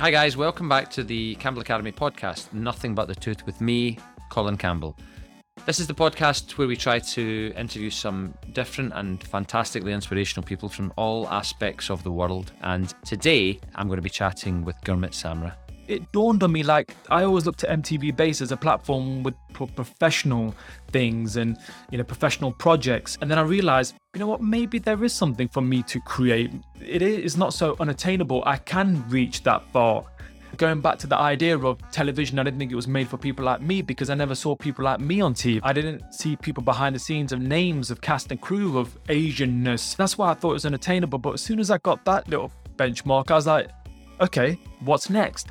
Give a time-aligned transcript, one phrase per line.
[0.00, 0.34] Hi, guys.
[0.34, 3.98] Welcome back to the Campbell Academy podcast, Nothing But the Tooth, with me,
[4.30, 4.96] Colin Campbell.
[5.66, 10.70] This is the podcast where we try to interview some different and fantastically inspirational people
[10.70, 12.52] from all aspects of the world.
[12.62, 15.52] And today, I'm going to be chatting with Gurmit Samra.
[15.90, 19.34] It dawned on me like I always looked at MTV Base as a platform with
[19.52, 20.54] pro- professional
[20.92, 21.58] things and
[21.90, 25.48] you know professional projects, and then I realized, you know what, maybe there is something
[25.48, 26.52] for me to create.
[26.80, 28.42] It is not so unattainable.
[28.46, 30.04] I can reach that far.
[30.56, 33.44] Going back to the idea of television, I didn't think it was made for people
[33.44, 35.60] like me because I never saw people like me on TV.
[35.62, 39.96] I didn't see people behind the scenes of names of cast and crew of Asianness.
[39.96, 41.18] That's why I thought it was unattainable.
[41.18, 43.70] But as soon as I got that little benchmark, I was like,
[44.20, 45.48] okay, what's next?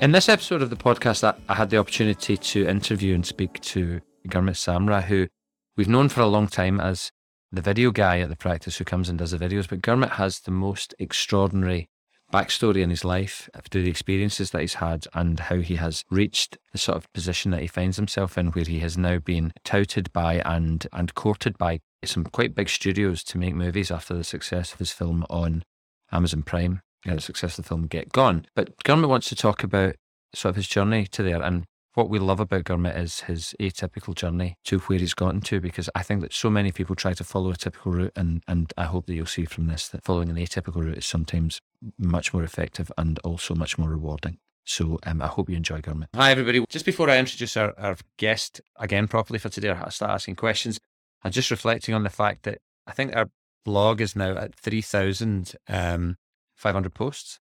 [0.00, 4.00] In this episode of the podcast, I- had the opportunity to interview and speak to
[4.28, 5.28] Gurmit Samra, who
[5.76, 7.12] we've known for a long time as
[7.52, 9.68] the video guy at the practice who comes and does the videos.
[9.68, 11.90] But Gurmit has the most extraordinary
[12.32, 16.56] backstory in his life through the experiences that he's had and how he has reached
[16.72, 20.10] the sort of position that he finds himself in, where he has now been touted
[20.14, 24.72] by and and courted by some quite big studios to make movies after the success
[24.72, 25.62] of his film on
[26.10, 28.46] Amazon Prime and the success of the film Get Gone.
[28.54, 29.96] But Gurmit wants to talk about
[30.34, 34.14] sort of his journey to there and what we love about Gurmit is his atypical
[34.14, 37.24] journey to where he's gotten to because I think that so many people try to
[37.24, 40.28] follow a typical route and, and I hope that you'll see from this that following
[40.28, 41.60] an atypical route is sometimes
[41.98, 44.38] much more effective and also much more rewarding.
[44.64, 46.06] So um, I hope you enjoy Gurmit.
[46.14, 46.64] Hi everybody.
[46.68, 50.78] Just before I introduce our, our guest again properly for today, I start asking questions.
[51.24, 53.28] I'm just reflecting on the fact that I think our
[53.64, 56.16] blog is now at 3,000 um,
[56.60, 57.40] 500 posts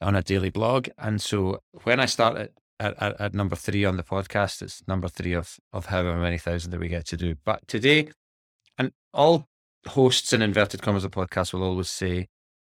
[0.00, 0.88] on a daily blog.
[0.96, 5.08] And so when I start at, at, at, number three on the podcast, it's number
[5.08, 7.34] three of, of however many thousand that we get to do.
[7.44, 8.10] But today,
[8.78, 9.46] and all
[9.86, 12.28] hosts in inverted commas of podcasts will always say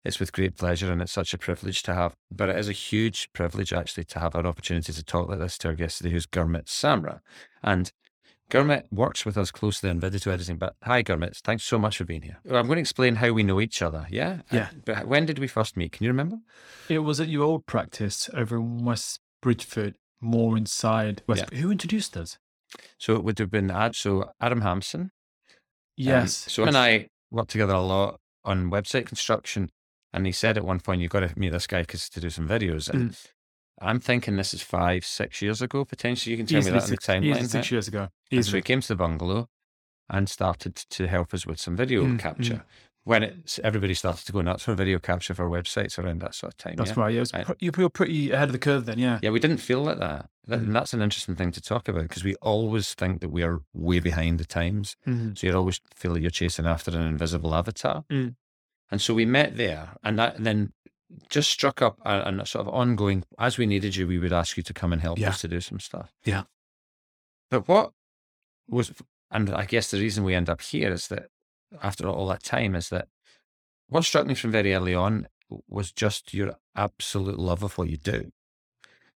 [0.03, 2.73] it's with great pleasure and it's such a privilege to have, but it is a
[2.73, 6.09] huge privilege actually to have an opportunity to talk like this to our guest today,
[6.09, 7.19] who's Gurmit Samra.
[7.61, 7.91] And
[8.51, 10.57] Gurmit works with us closely on video editing.
[10.57, 11.37] But hi, Gurmit.
[11.37, 12.37] Thanks so much for being here.
[12.43, 14.05] Well, I'm going to explain how we know each other.
[14.09, 14.41] Yeah.
[14.51, 14.69] Yeah.
[14.71, 15.93] Uh, but when did we first meet?
[15.93, 16.37] Can you remember?
[16.89, 21.49] It was at your old practice over in West Bridgford, more inside West.
[21.53, 22.37] Who introduced us?
[22.97, 23.95] So it would have been Ad.
[23.95, 25.01] So Adam Hampson.
[25.01, 25.09] Um,
[25.97, 26.33] Yes.
[26.51, 29.69] so him and I worked together a lot on website construction.
[30.13, 32.29] And he said at one point, you've got to meet this guy because to do
[32.29, 32.89] some videos.
[32.89, 33.25] And Mm.
[33.81, 36.31] I'm thinking this is five, six years ago, potentially.
[36.31, 37.47] You can tell easily me that six, in the timeline.
[37.49, 38.09] six years ago.
[38.31, 39.49] And so he came to the bungalow
[40.09, 42.63] and started to help us with some video Mm, capture.
[43.03, 46.53] When it's, everybody started to go nuts for video capture for websites around that sort
[46.53, 46.75] of time.
[46.75, 46.99] That's yeah?
[46.99, 47.13] right.
[47.15, 48.99] Yeah, it pr- you were pretty ahead of the curve then.
[48.99, 49.17] Yeah.
[49.23, 50.29] Yeah, we didn't feel like that.
[50.47, 50.63] That- Mm.
[50.67, 53.61] And that's an interesting thing to talk about because we always think that we are
[53.73, 54.97] way behind the times.
[55.07, 55.37] Mhm.
[55.37, 58.03] So you always feel that you're chasing after an invisible avatar.
[58.11, 58.35] Mm.
[58.91, 60.73] And so we met there, and that and then
[61.29, 63.23] just struck up a, a sort of ongoing.
[63.39, 65.29] As we needed you, we would ask you to come and help Yeah.
[65.29, 66.11] us to do some stuff.
[66.25, 66.43] Yeah.
[67.49, 67.91] But what
[68.67, 68.93] was,
[69.29, 71.27] and I guess the reason we end up here is that
[71.81, 73.07] after all that time, is that
[73.87, 75.27] what struck me from very early on
[75.67, 78.31] was just your absolute love of what you do,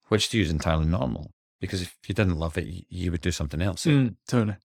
[0.09, 1.31] which to you is entirely normal.
[1.61, 3.85] Because if you didn't love it, you would do something else.
[3.85, 4.57] Mm, totally.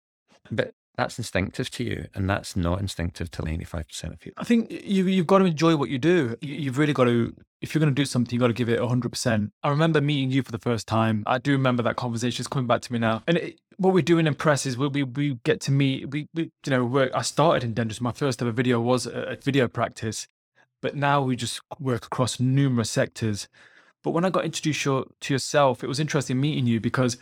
[0.51, 4.41] But that's instinctive to you, and that's not instinctive to 95% of people.
[4.41, 6.37] I think you you've got to enjoy what you do.
[6.41, 7.35] You, you've really got to.
[7.61, 9.51] If you're going to do something, you've got to give it 100%.
[9.63, 11.23] I remember meeting you for the first time.
[11.27, 12.43] I do remember that conversation.
[12.43, 13.23] It's coming back to me now.
[13.27, 16.51] And it, what we're doing Impress is we, we, we get to meet, we, we
[16.65, 17.11] you know, work.
[17.15, 18.05] I started in dentistry.
[18.05, 20.29] My first ever video was a, a video practice,
[20.83, 23.49] but now we just work across numerous sectors.
[24.05, 27.17] But when I got introduced to yourself, it was interesting meeting you because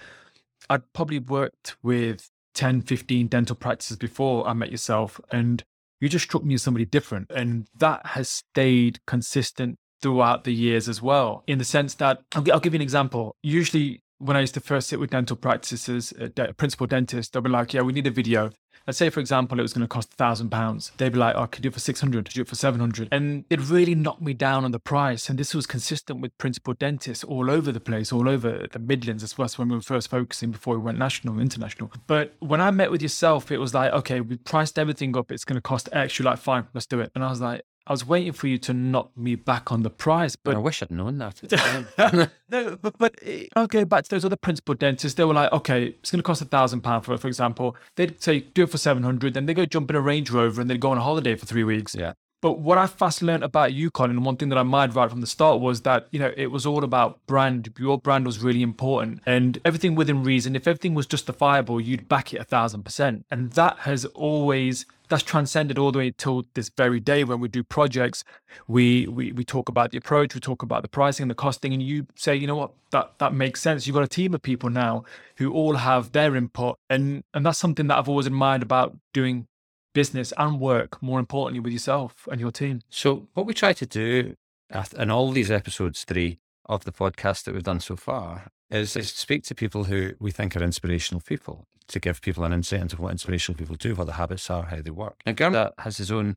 [0.68, 5.20] I'd probably worked with 10, 15 dental practices before I met yourself.
[5.30, 5.62] And
[6.00, 7.30] you just struck me as somebody different.
[7.30, 12.52] And that has stayed consistent throughout the years as well, in the sense that I'll,
[12.52, 13.34] I'll give you an example.
[13.42, 17.42] Usually, when I used to first sit with dental practices, uh, de- principal dentists, they'll
[17.42, 18.50] be like, yeah, we need a video.
[18.86, 20.92] Let's say, for example, it was going to cost a thousand pounds.
[20.98, 23.08] They'd be like, oh, I could do it for 600, do it for 700.
[23.12, 25.28] And it really knocked me down on the price.
[25.28, 29.22] And this was consistent with principal dentists all over the place, all over the Midlands.
[29.22, 31.90] As well as when we were first focusing before we went national, international.
[32.06, 35.32] But when I met with yourself, it was like, okay, we priced everything up.
[35.32, 35.88] It's going to cost.
[35.92, 37.10] You're like, fine, let's do it.
[37.14, 39.90] And I was like, I was waiting for you to knock me back on the
[39.90, 40.36] price.
[40.36, 41.42] But I wish I'd known that.
[41.42, 42.30] At the time.
[42.48, 45.16] no, but, but eh, I'll go back to those other principal dentists.
[45.16, 47.76] They were like, okay, it's going to cost a thousand pound for, for example.
[47.96, 50.60] They'd say do it for seven hundred, then they go jump in a Range Rover
[50.60, 51.94] and they'd go on a holiday for three weeks.
[51.94, 52.14] yeah.
[52.44, 55.08] But what I fast learned about you, Colin, and one thing that I admired right
[55.08, 57.72] from the start was that, you know, it was all about brand.
[57.78, 60.54] Your brand was really important and everything within reason.
[60.54, 63.24] If everything was justifiable, you'd back it a thousand percent.
[63.30, 67.48] And that has always that's transcended all the way till this very day when we
[67.48, 68.24] do projects.
[68.66, 71.72] We we we talk about the approach, we talk about the pricing and the costing,
[71.72, 73.86] and you say, you know what, that that makes sense.
[73.86, 75.04] You've got a team of people now
[75.36, 79.46] who all have their input, and and that's something that I've always admired about doing
[79.92, 81.02] business and work.
[81.02, 82.80] More importantly, with yourself and your team.
[82.88, 84.36] So what we try to do
[84.72, 88.96] uh, in all these episodes three of the podcast that we've done so far is,
[88.96, 92.80] is speak to people who we think are inspirational people to give people an insight
[92.80, 95.20] into what inspirational people do, what their habits are, how they work.
[95.26, 96.36] Now, Gurmit has his own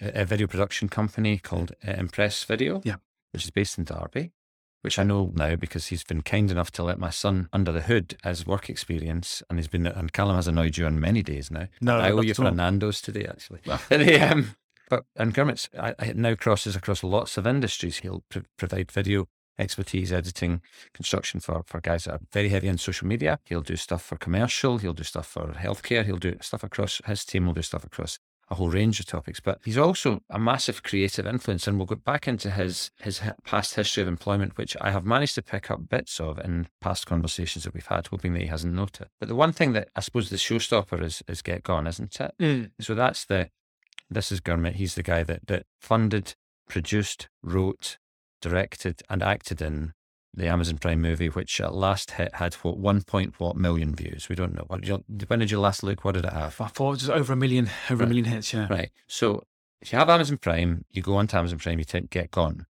[0.00, 2.96] uh, video production company called uh, Impress Video, yeah.
[3.32, 4.32] which is based in Derby,
[4.82, 7.82] which I know now because he's been kind enough to let my son under the
[7.82, 9.42] hood as work experience.
[9.48, 11.68] And he's been, and Callum has annoyed you on many days now.
[11.80, 13.60] No, I owe you for Nando's today, actually.
[14.20, 14.56] um,
[14.88, 17.98] but, and Gurmit's I, I now crosses across lots of industries.
[17.98, 19.28] He'll pr- provide video
[19.58, 20.60] expertise editing
[20.94, 23.38] construction for, for guys that are very heavy on social media.
[23.44, 27.24] He'll do stuff for commercial, he'll do stuff for healthcare, he'll do stuff across his
[27.24, 28.18] team will do stuff across
[28.50, 29.40] a whole range of topics.
[29.40, 33.74] But he's also a massive creative influence, and we'll go back into his his past
[33.74, 37.64] history of employment, which I have managed to pick up bits of in past conversations
[37.64, 39.08] that we've had, hoping that he hasn't noted.
[39.20, 42.34] But the one thing that I suppose the showstopper is is Get Gone, isn't it?
[42.40, 42.70] Mm.
[42.80, 43.50] So that's the
[44.10, 44.76] this is Gurmit.
[44.76, 46.34] He's the guy that that funded,
[46.68, 47.98] produced, wrote,
[48.40, 49.92] directed and acted in
[50.34, 54.28] the Amazon Prime movie, which at last hit had what one point what million views.
[54.28, 54.64] We don't know.
[54.66, 54.84] What,
[55.26, 56.04] when did you last look?
[56.04, 56.60] What did it have?
[56.60, 58.06] I thought it was over a million, over right.
[58.06, 58.52] a million hits.
[58.52, 58.68] Yeah.
[58.68, 58.90] Right.
[59.06, 59.42] So
[59.80, 62.66] if you have Amazon Prime, you go onto Amazon Prime, you take Get Gone,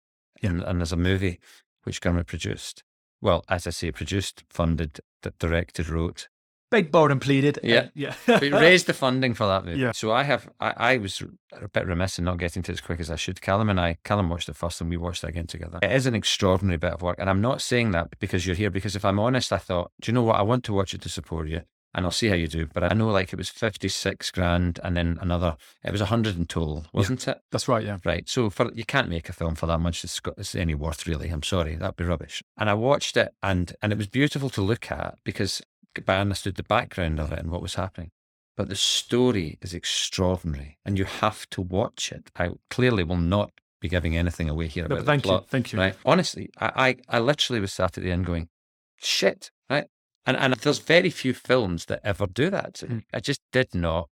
[0.42, 0.50] yeah.
[0.50, 1.40] and, and there's a movie
[1.84, 2.84] which Gurmit produced.
[3.22, 5.00] Well, as I say, produced, funded,
[5.40, 6.28] directed, wrote,
[6.74, 7.60] Big bold and pleaded.
[7.62, 8.40] Yeah, uh, yeah.
[8.40, 9.80] we raised the funding for that movie.
[9.80, 9.92] Yeah.
[9.92, 11.22] So I have, I, I, was
[11.52, 13.42] a bit remiss in not getting to it as quick as I should.
[13.42, 15.78] Callum and I, Callum watched it first, and we watched it again together.
[15.84, 18.72] It is an extraordinary bit of work, and I'm not saying that because you're here.
[18.72, 20.38] Because if I'm honest, I thought, do you know what?
[20.38, 21.62] I want to watch it to support you,
[21.94, 22.66] and I'll see how you do.
[22.66, 25.58] But I know like it was 56 grand, and then another.
[25.84, 27.34] It was 100 in total, wasn't yeah.
[27.34, 27.42] it?
[27.52, 27.86] That's right.
[27.86, 28.00] Yeah.
[28.04, 28.28] Right.
[28.28, 30.04] So for you can't make a film for that much.
[30.04, 31.30] It's, got, it's any worth really.
[31.30, 32.42] I'm sorry, that'd be rubbish.
[32.58, 35.62] And I watched it, and and it was beautiful to look at because
[36.08, 38.12] I understood the background of it and what was happening.
[38.56, 42.30] But the story is extraordinary, and you have to watch it.
[42.36, 43.52] I clearly will not
[43.82, 45.42] be giving anything away here about thank the plot.
[45.42, 45.80] You, thank you.
[45.80, 45.96] Right?
[46.06, 48.50] Honestly, I, I, I literally was sat at the end going,
[48.98, 49.88] "Shit!" Right?
[50.26, 52.76] And and there's very few films that ever do that.
[52.76, 53.04] Mm.
[53.12, 54.10] I just did not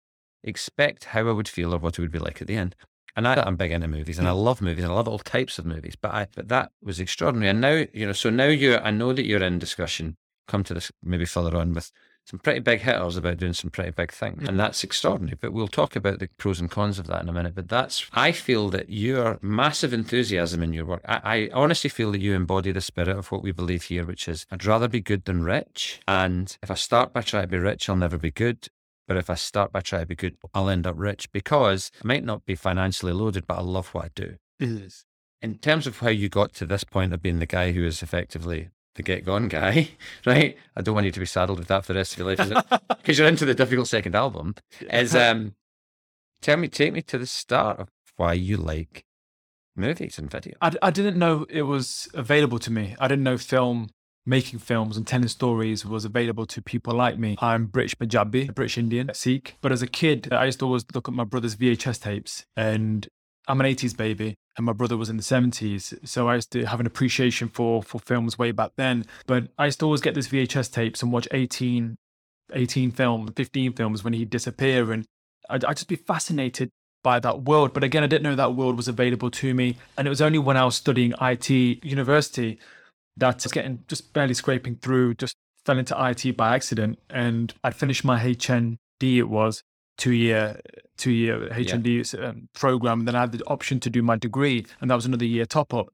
[0.44, 2.76] expect how I would feel or what it would be like at the end.
[3.16, 5.58] And I, I'm big into movies, and I love movies, and I love all types
[5.58, 5.96] of movies.
[6.00, 7.50] But I, but that was extraordinary.
[7.50, 10.16] And now, you know, so now you, I know that you're in discussion
[10.48, 11.92] come to this maybe further on with
[12.28, 14.46] some pretty big hitters about doing some pretty big things.
[14.46, 15.38] And that's extraordinary.
[15.40, 17.54] But we'll talk about the pros and cons of that in a minute.
[17.54, 22.12] But that's, I feel that your massive enthusiasm in your work, I, I, honestly feel
[22.12, 25.00] that you embody the spirit of what we believe here, which is I'd rather be
[25.00, 26.00] good than rich.
[26.06, 28.68] And if I start by trying to be rich, I'll never be good.
[29.06, 32.06] But if I start by trying to be good, I'll end up rich because I
[32.06, 34.36] might not be financially loaded, but I love what I do.
[34.60, 35.06] Is.
[35.40, 38.02] In terms of how you got to this point of being the guy who is
[38.02, 38.68] effectively
[38.98, 39.88] the get gone guy,
[40.26, 40.58] right?
[40.76, 42.66] I don't want you to be saddled with that for the rest of your life
[42.88, 44.54] because you're into the difficult second album.
[44.92, 45.54] Is um,
[46.42, 49.06] tell me, take me to the start of why you like
[49.74, 50.56] movies and video.
[50.60, 52.94] I, I didn't know it was available to me.
[53.00, 53.88] I didn't know film
[54.26, 57.36] making films and telling stories was available to people like me.
[57.40, 59.56] I'm British Punjabi, British Indian, Sikh.
[59.62, 63.08] But as a kid, I used to always look at my brother's VHS tapes and
[63.48, 66.06] I'm an 80s baby and my brother was in the 70s.
[66.06, 69.06] So I used to have an appreciation for for films way back then.
[69.26, 71.96] But I used to always get this VHS tapes and watch 18,
[72.52, 74.92] 18 films, 15 films when he'd disappear.
[74.92, 75.06] And
[75.48, 76.70] I'd, I'd just be fascinated
[77.02, 77.72] by that world.
[77.72, 79.76] But again, I didn't know that world was available to me.
[79.96, 82.58] And it was only when I was studying IT university
[83.16, 86.98] that I was getting just barely scraping through, just fell into IT by accident.
[87.08, 89.62] And I'd finished my HND, it was
[89.96, 90.60] two year
[90.98, 92.28] two year HND yeah.
[92.28, 93.04] um, program.
[93.04, 95.72] Then I had the option to do my degree, and that was another year top
[95.72, 95.88] up.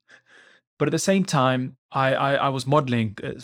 [0.76, 3.34] But at the same time, I, I, I was modeling uh,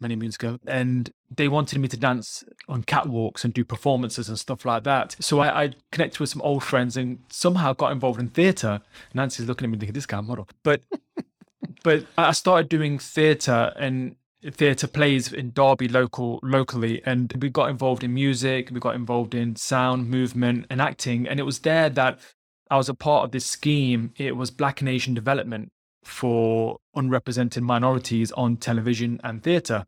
[0.00, 4.38] many moons ago, and they wanted me to dance on catwalks and do performances and
[4.38, 5.16] stuff like that.
[5.18, 8.80] So I, I connected with some old friends and somehow got involved in theatre.
[9.14, 10.48] Nancy's looking at me thinking, this guy model.
[10.62, 10.82] But
[11.82, 14.14] but I started doing theatre and
[14.52, 19.34] theatre plays in Derby local locally and we got involved in music, we got involved
[19.34, 22.18] in sound, movement and acting and it was there that
[22.70, 24.12] I was a part of this scheme.
[24.16, 25.70] It was Black and Asian development
[26.04, 29.86] for unrepresented minorities on television and theatre.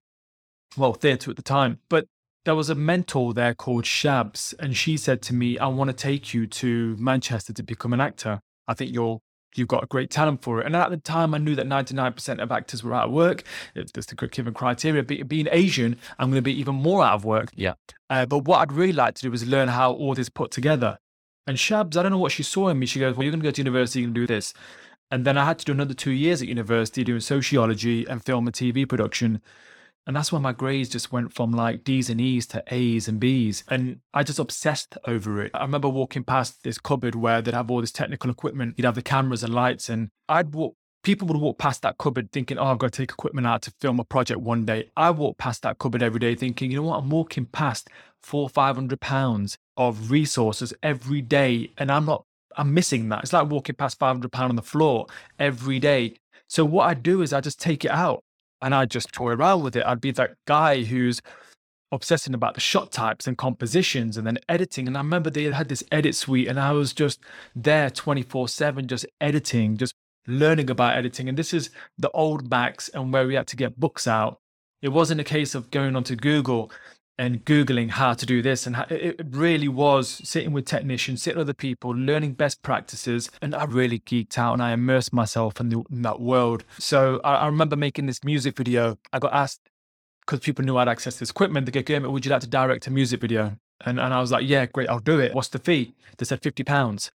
[0.76, 1.78] Well, theatre at the time.
[1.88, 2.06] But
[2.44, 5.96] there was a mentor there called Shabs and she said to me, I want to
[5.96, 8.40] take you to Manchester to become an actor.
[8.66, 9.20] I think you'll
[9.54, 10.66] you've got a great talent for it.
[10.66, 13.42] And at the time, I knew that 99% of actors were out of work.
[13.74, 15.02] That's the given criteria.
[15.02, 17.50] But being Asian, I'm going to be even more out of work.
[17.54, 17.74] Yeah.
[18.08, 20.98] Uh, but what I'd really like to do is learn how all this put together.
[21.46, 22.86] And Shabs, I don't know what she saw in me.
[22.86, 24.54] She goes, Well, you're going to go to university and do this.
[25.10, 28.46] And then I had to do another two years at university doing sociology and film
[28.46, 29.40] and TV production.
[30.06, 33.20] And that's when my grades just went from like D's and E's to A's and
[33.20, 33.64] B's.
[33.68, 35.50] And I just obsessed over it.
[35.54, 38.74] I remember walking past this cupboard where they'd have all this technical equipment.
[38.76, 39.88] You'd have the cameras and lights.
[39.88, 43.10] And I'd walk, people would walk past that cupboard thinking, oh, I've got to take
[43.10, 44.90] equipment out to film a project one day.
[44.96, 46.98] I walk past that cupboard every day thinking, you know what?
[46.98, 47.88] I'm walking past
[48.22, 51.72] four, 500 pounds of resources every day.
[51.76, 52.24] And I'm not,
[52.56, 53.22] I'm missing that.
[53.22, 55.06] It's like walking past 500 pound on the floor
[55.38, 56.16] every day.
[56.48, 58.24] So what I do is I just take it out
[58.62, 59.84] and I'd just toy around with it.
[59.86, 61.20] I'd be that guy who's
[61.92, 64.86] obsessing about the shot types and compositions and then editing.
[64.86, 67.20] And I remember they had this edit suite and I was just
[67.54, 69.94] there 24 7, just editing, just
[70.26, 71.28] learning about editing.
[71.28, 74.38] And this is the old Macs and where we had to get books out.
[74.82, 76.70] It wasn't a case of going onto Google
[77.20, 78.66] and Googling how to do this.
[78.66, 83.30] And how, it really was sitting with technicians, sitting with other people, learning best practices.
[83.42, 86.64] And I really geeked out and I immersed myself in, the, in that world.
[86.78, 88.96] So I, I, remember making this music video.
[89.12, 89.60] I got asked,
[90.24, 92.90] because people knew I'd access this equipment, they go, would you like to direct a
[92.90, 93.58] music video?
[93.84, 95.34] And, and I was like, yeah, great, I'll do it.
[95.34, 95.92] What's the fee?
[96.16, 97.10] They said 50 pounds.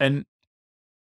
[0.00, 0.24] And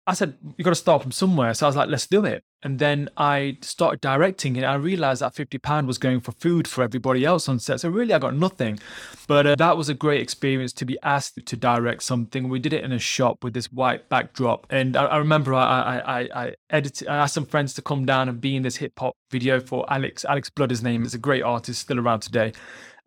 [0.08, 1.52] I said, you've got to start from somewhere.
[1.52, 2.42] So I was like, let's do it.
[2.62, 6.66] And then I started directing and I realized that 50 pound was going for food
[6.66, 7.80] for everybody else on set.
[7.80, 8.78] So really I got nothing.
[9.26, 12.48] But uh, that was a great experience to be asked to direct something.
[12.48, 14.66] We did it in a shop with this white backdrop.
[14.70, 18.30] And I, I remember I, I, I, edited, I asked some friends to come down
[18.30, 20.24] and be in this hip hop video for Alex.
[20.24, 22.54] Alex Blood, his name is a great artist, still around today.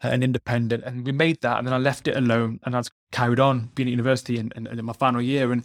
[0.03, 2.81] Uh, and independent, and we made that, and then I left it alone, and I
[3.11, 5.63] carried on being at university and in my final year, and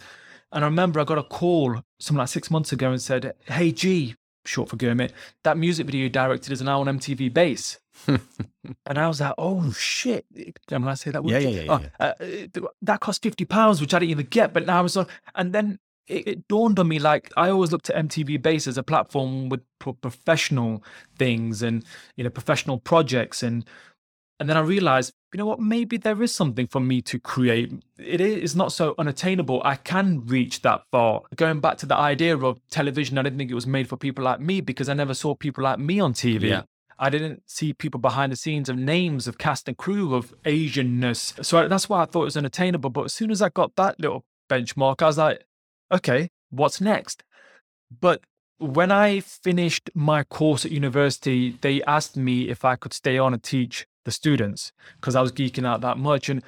[0.51, 3.71] and I remember I got a call something like six months ago and said, Hey,
[3.71, 4.15] G,
[4.47, 5.11] short for Gurmit,
[5.43, 7.79] that music video you directed is now on MTV Base.
[8.07, 10.25] and I was like, oh shit.
[10.71, 11.23] I say that?
[11.25, 11.61] Yeah, yeah, yeah.
[11.61, 14.53] yeah, oh, uh, that cost 50 pounds, which I didn't even get.
[14.53, 17.71] But now I was like, and then it, it, dawned on me like I always
[17.71, 20.83] looked at MTV Base as a platform with professional
[21.17, 21.83] things and,
[22.15, 23.43] you know, professional projects.
[23.43, 23.65] And
[24.39, 27.71] and then I realized, you know what, maybe there is something for me to create.
[27.97, 29.61] It is not so unattainable.
[29.65, 31.21] I can reach that far.
[31.35, 34.23] Going back to the idea of television, I didn't think it was made for people
[34.23, 36.49] like me because I never saw people like me on TV.
[36.49, 36.61] Yeah.
[36.99, 41.43] I didn't see people behind the scenes of names of cast and crew of Asianness.
[41.45, 42.89] So that's why I thought it was unattainable.
[42.89, 45.45] But as soon as I got that little benchmark, I was like,
[45.91, 47.23] okay, what's next?
[48.01, 48.21] But
[48.57, 53.33] when I finished my course at university, they asked me if I could stay on
[53.33, 56.29] and teach the students because I was geeking out that much.
[56.29, 56.41] And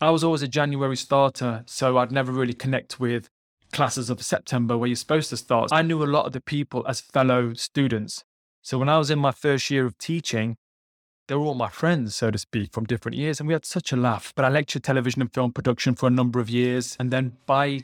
[0.00, 3.28] I was always a January starter, so I'd never really connect with
[3.72, 5.70] classes of September where you're supposed to start.
[5.72, 8.22] I knew a lot of the people as fellow students.
[8.62, 10.56] So when I was in my first year of teaching,
[11.26, 13.40] they were all my friends, so to speak, from different years.
[13.40, 14.32] And we had such a laugh.
[14.36, 16.96] But I lectured television and film production for a number of years.
[17.00, 17.80] And then by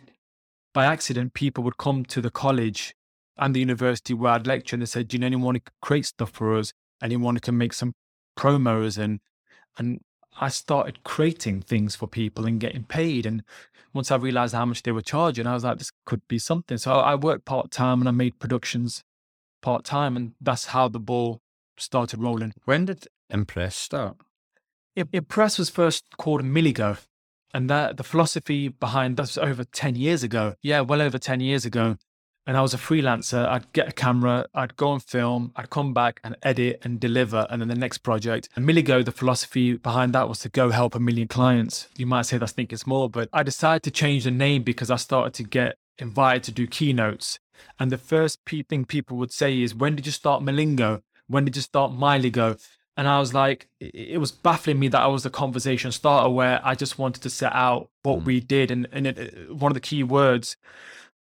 [0.72, 2.94] by accident, people would come to the college
[3.38, 5.80] and the university where I'd lecture and they said, Do you know anyone who could
[5.82, 6.72] create stuff for us?
[7.02, 7.92] Anyone who can make some
[8.36, 9.20] promos and
[9.78, 10.00] and
[10.38, 13.24] I started creating things for people and getting paid.
[13.24, 13.42] And
[13.94, 16.76] once I realized how much they were charging, I was like, this could be something.
[16.76, 19.02] So I worked part time and I made productions
[19.62, 21.40] part time, and that's how the ball
[21.78, 22.52] started rolling.
[22.64, 24.16] When did Impress start?
[25.12, 26.98] Impress was first called Milligo,
[27.52, 30.54] and that the philosophy behind that was over ten years ago.
[30.62, 31.96] Yeah, well over ten years ago
[32.46, 35.92] and I was a freelancer, I'd get a camera, I'd go and film, I'd come
[35.92, 38.48] back and edit and deliver, and then the next project.
[38.56, 41.88] A million ago, the philosophy behind that was to go help a million clients.
[41.96, 44.96] You might say that's thinking small, but I decided to change the name because I
[44.96, 47.40] started to get invited to do keynotes.
[47.80, 51.02] And the first thing people would say is, When did you start Malingo?
[51.26, 52.60] When did you start Miligo?
[52.98, 56.60] And I was like, it was baffling me that I was the conversation starter where
[56.64, 58.24] I just wanted to set out what mm.
[58.24, 58.70] we did.
[58.70, 60.56] And, and it, one of the key words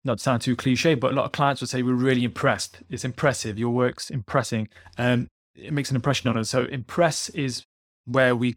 [0.04, 2.78] not to sound too cliche, but a lot of clients would say we're really impressed.
[2.90, 3.58] It's impressive.
[3.58, 4.68] Your work's impressing.
[4.98, 6.50] Um, it makes an impression on us.
[6.50, 7.64] So impress is
[8.04, 8.56] where we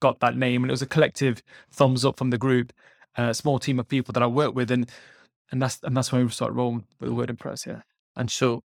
[0.00, 2.72] got that name, and it was a collective thumbs up from the group,
[3.16, 4.90] a small team of people that I work with, and
[5.50, 7.66] and that's and that's when we started rolling with the word impress.
[7.66, 7.82] Yeah.
[8.16, 8.62] And so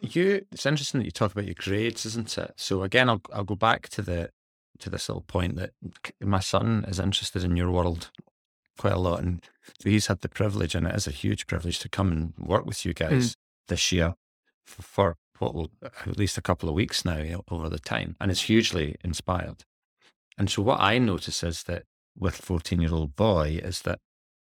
[0.00, 2.52] you, it's interesting that you talk about your grades, isn't it?
[2.56, 4.30] So again, I'll I'll go back to the
[4.78, 5.70] to this little point that
[6.20, 8.10] my son is interested in your world
[8.78, 9.20] quite a lot.
[9.20, 9.42] And
[9.80, 12.66] so he's had the privilege, and it is a huge privilege to come and work
[12.66, 13.36] with you guys mm.
[13.68, 14.14] this year
[14.64, 17.78] for, for what will at least a couple of weeks now you know, over the
[17.78, 18.16] time.
[18.20, 19.64] And it's hugely inspired.
[20.38, 21.84] And so what I notice is that
[22.16, 23.98] with 14 year old boy is that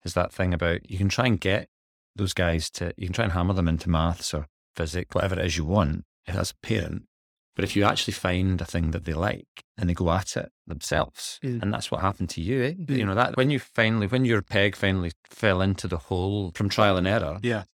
[0.05, 1.69] is that thing about you can try and get
[2.17, 5.47] those guys to, you can try and hammer them into maths or physics, whatever it
[5.47, 7.05] is you want as a parent.
[7.54, 10.50] But if you actually find a thing that they like and they go at it
[10.66, 11.61] themselves, Mm.
[11.62, 12.73] and that's what happened to you, eh?
[12.73, 12.97] Mm.
[12.99, 16.68] You know, that when you finally, when your peg finally fell into the hole from
[16.68, 17.64] trial and error Yeah.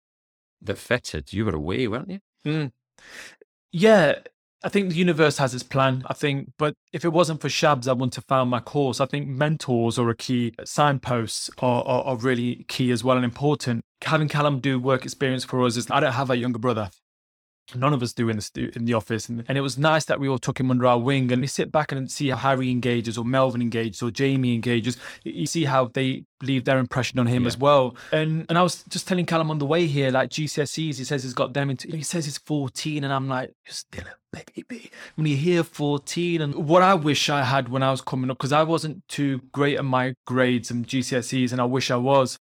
[0.61, 2.19] that fitted, you were away, weren't you?
[2.45, 2.71] Mm.
[3.71, 4.15] Yeah,
[4.63, 6.03] I think the universe has its plan.
[6.07, 8.99] I think, but if it wasn't for Shabs, I wouldn't have found my course.
[8.99, 10.53] I think mentors are a key.
[10.65, 13.81] Signposts are, are, are really key as well and important.
[14.03, 16.89] Having Callum do work experience for us is I don't have a younger brother.
[17.75, 20.05] None of us do in the stu- in the office, and, and it was nice
[20.05, 21.31] that we all took him under our wing.
[21.31, 24.97] And we sit back and see how Harry engages, or Melvin engages, or Jamie engages.
[25.23, 27.47] You see how they leave their impression on him Yeah.
[27.47, 27.95] as well.
[28.11, 31.23] And and I was just telling Callum on the way here, like GCSEs, he says
[31.23, 31.87] he's got them into.
[31.95, 34.89] He says he's fourteen, and I'm like, you're still a baby.
[35.15, 38.37] When you hear fourteen, and what I wish I had when I was coming up,
[38.37, 42.39] because I wasn't too great at my grades and GCSEs, and I wish I was.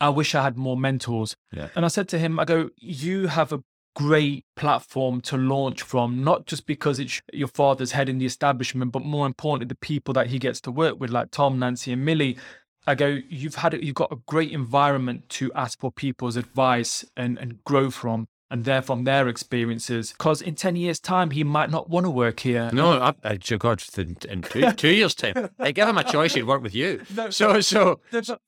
[0.00, 1.34] I wish I had more mentors.
[1.52, 1.68] Yeah.
[1.74, 3.62] And I said to him, I go, you have a
[3.96, 8.92] great platform to launch from, not just because it's your father's head in the establishment,
[8.92, 12.04] but more importantly, the people that he gets to work with, like Tom, Nancy, and
[12.04, 12.36] Millie.
[12.86, 17.04] I go, you've had it, you've got a great environment to ask for people's advice
[17.16, 18.28] and, and grow from.
[18.48, 22.10] And there from their experiences, because in ten years' time he might not want to
[22.10, 22.70] work here.
[22.72, 26.34] No, I, I, dear God, in, two, two years' time, I give him a choice,
[26.34, 27.02] he'd work with you.
[27.16, 28.00] No, So, so,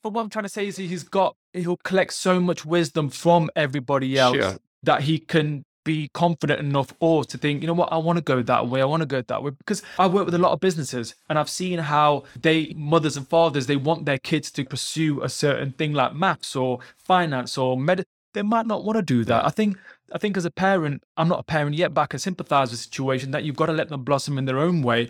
[0.04, 3.50] but what I'm trying to say is he's got he'll collect so much wisdom from
[3.56, 4.56] everybody else Sure.
[4.82, 8.22] That he can be confident enough or to think, you know what, I want to
[8.22, 8.82] go that way.
[8.82, 9.52] I want to go that way.
[9.52, 13.26] Because I work with a lot of businesses and I've seen how they mothers and
[13.26, 17.78] fathers they want their kids to pursue a certain thing like maths or finance or
[17.78, 18.04] med
[18.34, 19.46] they might not want to do that.
[19.46, 19.78] I think
[20.12, 22.80] I think as a parent, I'm not a parent yet, but I can sympathize with
[22.80, 25.08] the situation that you've got to let them blossom in their own way.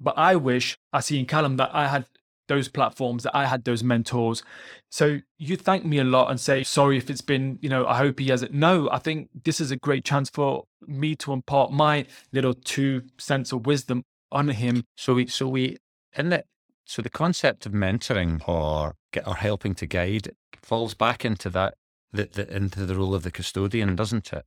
[0.00, 2.04] But I wish I see in Callum that I had
[2.48, 4.42] those platforms, that I had those mentors.
[4.90, 7.98] So you thank me a lot and say, sorry if it's been, you know, I
[7.98, 8.52] hope he has it.
[8.52, 13.02] No, I think this is a great chance for me to impart my little two
[13.18, 14.84] cents of wisdom on him.
[14.96, 15.78] so we, so we,
[16.16, 16.46] in it,
[16.84, 20.30] so the concept of mentoring or get, or helping to guide
[20.62, 21.74] falls back into that,
[22.12, 24.44] the, the, into the role of the custodian, doesn't it?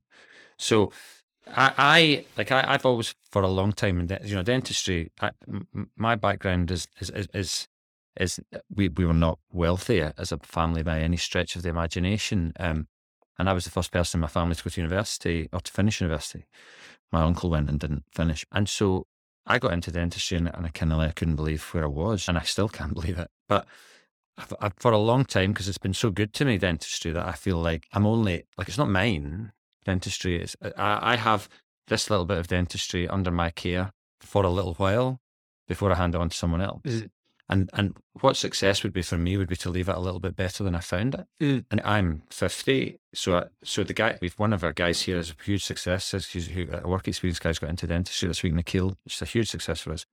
[0.56, 0.92] So
[1.48, 5.10] I, I like I, I've always for a long time in de- you know dentistry.
[5.20, 7.68] I, m- my background is is, is
[8.20, 8.38] is
[8.72, 12.52] we, we were not wealthy as a family by any stretch of the imagination.
[12.60, 12.86] Um,
[13.38, 15.72] and I was the first person in my family to go to university or to
[15.72, 16.44] finish university.
[17.10, 18.44] My uncle went and didn't finish.
[18.52, 19.06] And so
[19.46, 21.88] I got into dentistry and, and I kind of like, I couldn't believe where I
[21.88, 22.28] was.
[22.28, 23.28] And I still can't believe it.
[23.48, 23.66] But
[24.36, 27.26] I've, I've, for a long time, because it's been so good to me, dentistry, that
[27.26, 29.52] I feel like I'm only, like, it's not mine.
[29.84, 31.48] Dentistry is, I, I have
[31.88, 35.20] this little bit of dentistry under my care for a little while
[35.66, 36.82] before I hand it on to someone else.
[37.50, 40.20] And and what success would be for me would be to leave it a little
[40.20, 41.26] bit better than I found it.
[41.42, 41.64] Mm.
[41.70, 45.30] And I'm 50, so I, so the guy, we've one of our guys here is
[45.30, 46.12] a huge success.
[46.12, 48.96] He's, he's a work experience guy's got into dentistry this week, Nikhil.
[49.04, 50.06] It's a huge success for us.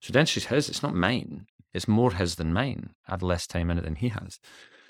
[0.00, 0.68] So dentistry's his.
[0.68, 1.46] It's not mine.
[1.72, 2.90] It's more his than mine.
[3.06, 4.40] I have less time in it than he has.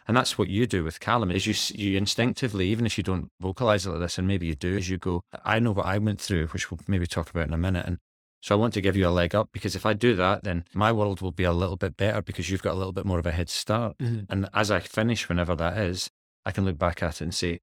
[0.08, 3.30] And that's what you do with Callum is you you instinctively, even if you don't
[3.40, 5.98] vocalize it like this, and maybe you do, as you go, I know what I
[5.98, 7.86] went through, which we'll maybe talk about in a minute.
[7.86, 7.98] And
[8.40, 10.64] so I want to give you a leg up because if I do that, then
[10.74, 13.18] my world will be a little bit better because you've got a little bit more
[13.18, 13.98] of a head start.
[13.98, 14.26] Mhm.
[14.31, 16.11] And as I finish, whenever that is,
[16.46, 17.61] I can look back at it and say,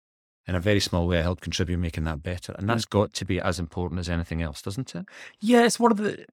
[0.47, 2.53] in a very small way, I helped contribute making that better.
[2.57, 5.05] And that's got to be as important as anything else, doesn't it?
[5.41, 6.25] Yeah, it's one of the.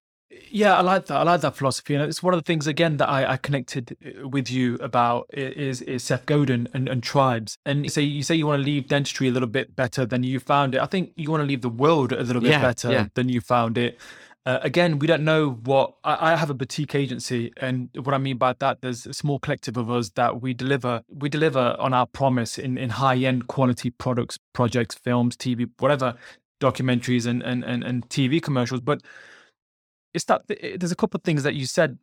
[0.51, 1.17] Yeah, I like that.
[1.19, 3.97] I like that philosophy, and it's one of the things again that I, I connected
[4.05, 7.57] uh, with you about is is Seth Godin and, and tribes.
[7.65, 10.25] And you say you say you want to leave dentistry a little bit better than
[10.25, 10.81] you found it.
[10.81, 13.07] I think you want to leave the world a little bit Yeah, better yeah.
[13.15, 13.99] than you found it.
[14.47, 18.19] Uh, again, we don't know what I, I have a boutique agency, and what I
[18.19, 21.03] mean by that, there's a small collective of us that we deliver.
[21.09, 26.15] We deliver on our promise in, in high end quality products, projects, films, TV, whatever,
[26.61, 28.81] documentaries and and and, and TV commercials.
[28.81, 29.01] But
[30.15, 31.99] it's that there's a couple of things that you said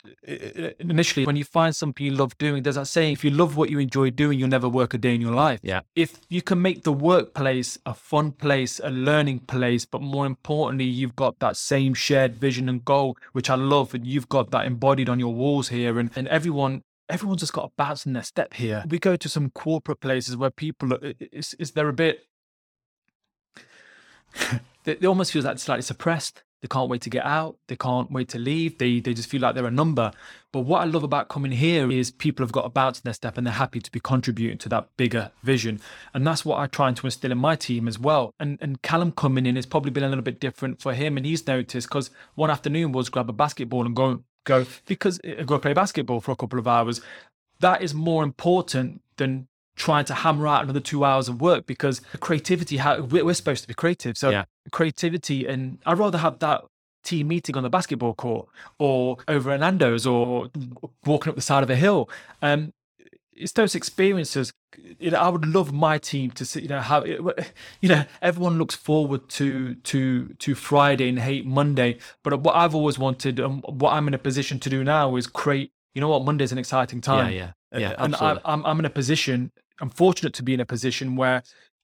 [0.80, 3.70] initially when you find something you love doing there's that saying if you love what
[3.70, 5.82] you enjoy doing you'll never work a day in your life Yeah.
[5.96, 10.86] if you can make the workplace a fun place a learning place but more importantly
[10.86, 14.66] you've got that same shared vision and goal which i love and you've got that
[14.66, 18.24] embodied on your walls here and, and everyone everyone's just got a bounce in their
[18.24, 21.94] step here we go to some corporate places where people are, is, is they're a
[21.94, 22.26] bit
[24.84, 26.44] they, they almost feel like slightly suppressed.
[26.62, 27.58] They can't wait to get out.
[27.68, 28.78] They can't wait to leave.
[28.78, 30.12] They they just feel like they're a number.
[30.52, 33.14] But what I love about coming here is people have got a bounce in their
[33.16, 35.80] step and they're happy to be contributing to that bigger vision.
[36.14, 38.34] And that's what I try to instill in my team as well.
[38.40, 41.18] And and Callum coming in has probably been a little bit different for him.
[41.18, 45.44] And he's noticed because one afternoon was grab a basketball and go go because uh,
[45.44, 47.02] go play basketball for a couple of hours.
[47.60, 52.02] That is more important than trying to hammer out another two hours of work because
[52.20, 54.18] creativity, how we're supposed to be creative.
[54.18, 54.46] So Yeah.
[54.72, 56.64] Creativity, and I'd rather have that
[57.04, 58.48] team meeting on the basketball court
[58.78, 60.50] or over at Nando's or
[61.06, 62.10] walking up the side of a hill.
[62.42, 62.74] Um,
[63.34, 64.54] it's those experiences.
[65.00, 68.58] You know, I would love my team to see, you know, how, you know, everyone
[68.58, 71.98] looks forward to to to Friday and hate Monday.
[72.24, 75.28] But what I've always wanted, and what I'm in a position to do now, is
[75.28, 75.72] create.
[75.96, 76.24] You know what?
[76.24, 77.34] Monday's an exciting time.
[77.34, 77.96] Yeah, yeah, yeah.
[77.98, 78.40] and I.
[78.46, 79.52] I'm I'm in a position.
[79.82, 81.42] I'm fortunate to be in a position where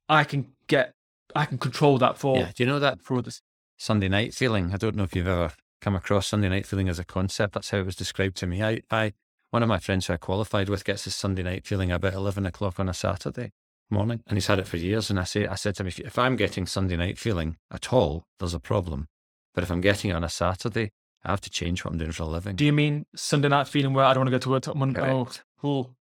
[0.07, 0.93] I can get,
[1.38, 2.52] I can control that for yeah.
[2.56, 3.41] Do you know that for others.
[3.78, 4.73] Sunday night feeling?
[4.73, 7.54] I don't know if you've ever come across Sunday night feeling as a concept.
[7.54, 8.63] That's how it was described to me.
[8.63, 9.13] I, I,
[9.52, 12.45] one of my friends who I qualified with gets his Sunday night feeling about eleven
[12.45, 13.52] o'clock on a Saturday
[13.89, 15.10] morning, and he's had it for years.
[15.10, 17.93] And I say, I said to him, if, if I'm getting Sunday night feeling at
[17.93, 19.08] all, there's a problem.
[19.54, 20.91] But if I'm getting it on a Saturday,
[21.23, 22.56] I have to change what I'm doing for a living.
[22.56, 24.76] Do you mean Sunday night feeling where I don't want to go to work till
[24.76, 25.12] Monday?
[25.12, 25.95] Oh, cool.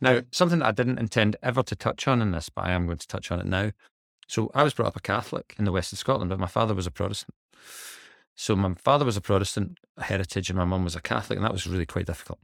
[0.00, 2.86] Now, something that I didn't intend ever to touch on in this, but I am
[2.86, 3.70] going to touch on it now.
[4.30, 6.74] So, I was brought up a Catholic in the west of Scotland, but my father
[6.74, 7.34] was a Protestant.
[8.34, 11.52] So, my father was a Protestant heritage, and my mum was a Catholic, and that
[11.52, 12.38] was really quite difficult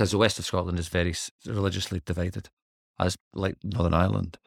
[0.00, 1.14] because the west of Scotland is very
[1.46, 2.48] religiously divided,
[2.98, 4.38] as like Northern Ireland.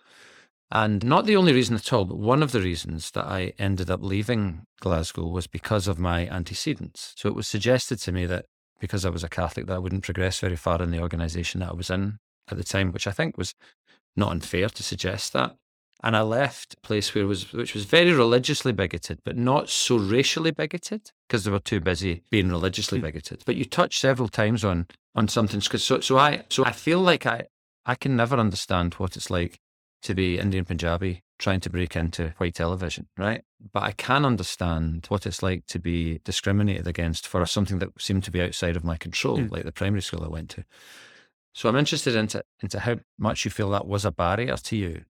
[0.72, 3.92] And not the only reason at all, but one of the reasons that I ended
[3.92, 7.14] up leaving Glasgow was because of my antecedents.
[7.18, 8.46] So it was suggested to me that
[8.80, 11.70] because I was a Catholic, that I wouldn't progress very far in the organisation that
[11.70, 12.18] I was in
[12.50, 13.54] at the time, which I think was
[14.16, 15.56] not unfair to suggest that.
[16.06, 19.96] And I left a place where was which was very religiously bigoted, but not so
[19.98, 23.44] racially bigoted because they were too busy being religiously bigoted.
[23.46, 25.62] But you touched several times on on something.
[25.62, 27.44] So so I so I feel like I
[27.86, 29.60] I can never understand what it's like
[30.02, 33.42] to be Indian Punjabi trying to break into white television, right?
[33.74, 38.24] But I can understand what it's like to be discriminated against for something that seemed
[38.26, 39.52] to be outside of my control, Mm.
[39.52, 40.64] like the primary school I went to.
[41.54, 45.06] So I'm interested into into how much you feel that was a barrier to you,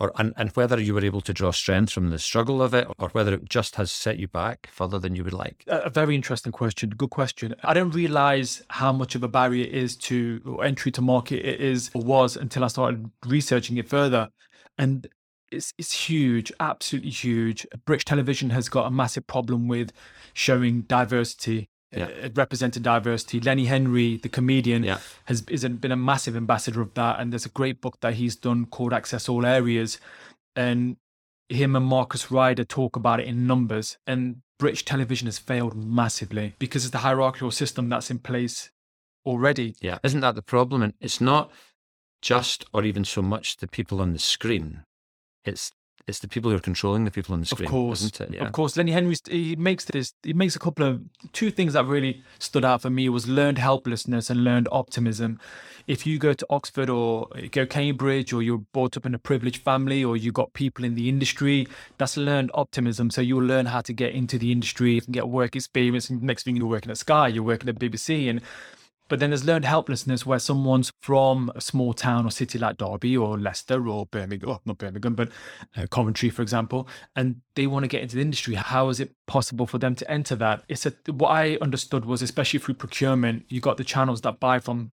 [0.00, 2.88] or and, and whether you were able to draw strength from the struggle of it,
[2.98, 5.62] or whether it just has set you back further than you would like.
[5.68, 6.90] A very interesting question.
[6.90, 7.54] Good question.
[7.62, 11.60] I didn't realize how much of a barrier it is to entry to market it
[11.60, 14.30] is or was until I started researching it further.
[14.78, 15.06] And
[15.52, 17.66] it's it's huge, absolutely huge.
[17.84, 19.92] British television has got a massive problem with
[20.32, 22.04] showing diversity, Yeah.
[22.24, 23.40] uh, represented diversity.
[23.40, 25.00] Lenny Henry, the comedian, Yeah.
[25.24, 27.18] has is a- been a massive ambassador of that.
[27.18, 29.98] And there's a great book that he's done called Access All Areas.
[30.54, 30.96] And
[31.48, 33.98] him and Marcus Ryder talk about it in numbers.
[34.06, 38.70] And British television has failed massively because of the hierarchical system that's in place
[39.26, 39.74] already.
[39.80, 40.82] Yeah, isn't that the problem?
[40.82, 41.50] And it's not
[42.22, 44.84] just or even so much the people on the screen.
[45.44, 45.72] It's
[46.06, 47.66] it's the people who are controlling the people on the screen.
[47.66, 48.34] Of course, isn't it?
[48.34, 48.44] Yeah.
[48.44, 48.76] of course.
[48.76, 50.14] Lenny Henry he makes this.
[50.22, 51.00] He makes a couple of
[51.32, 55.38] two things that really stood out for me was learned helplessness and learned optimism.
[55.86, 59.62] If you go to Oxford or go Cambridge or you're brought up in a privileged
[59.62, 61.66] family or you got people in the industry,
[61.98, 63.10] that's learned optimism.
[63.10, 66.10] So you'll learn how to get into the industry and get work experience.
[66.10, 68.40] And next thing you're working at Sky, you're working at BBC, and
[69.10, 73.16] but then there's learned helplessness where someone's from a small town or city like Derby
[73.16, 75.30] or Leicester or Birmingham, oh, not Birmingham, but
[75.76, 78.54] uh, Coventry, for example, and they want to get into the industry.
[78.54, 80.62] How is it possible for them to enter that?
[80.68, 84.60] It's a, what I understood was, especially through procurement, you got the channels that buy
[84.60, 84.92] from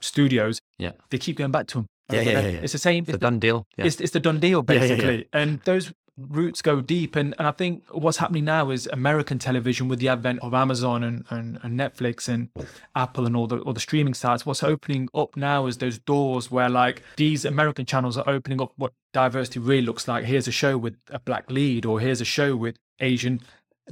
[0.00, 0.58] studios.
[0.78, 0.92] Yeah.
[1.10, 1.86] They keep going back to them.
[2.10, 2.60] Yeah, yeah, yeah, yeah.
[2.62, 3.04] It's the same.
[3.06, 3.66] It's a done deal.
[3.76, 3.84] Yeah.
[3.84, 5.28] It's, it's the done deal, basically.
[5.32, 5.92] And those
[6.28, 7.16] roots go deep.
[7.16, 11.02] And, and I think what's happening now is American television with the advent of Amazon
[11.02, 12.48] and, and, and Netflix and
[12.94, 14.44] Apple and all the all the streaming sites.
[14.44, 18.72] What's opening up now is those doors where like these American channels are opening up
[18.76, 20.24] what diversity really looks like.
[20.24, 23.40] Here's a show with a black lead, or here's a show with Asian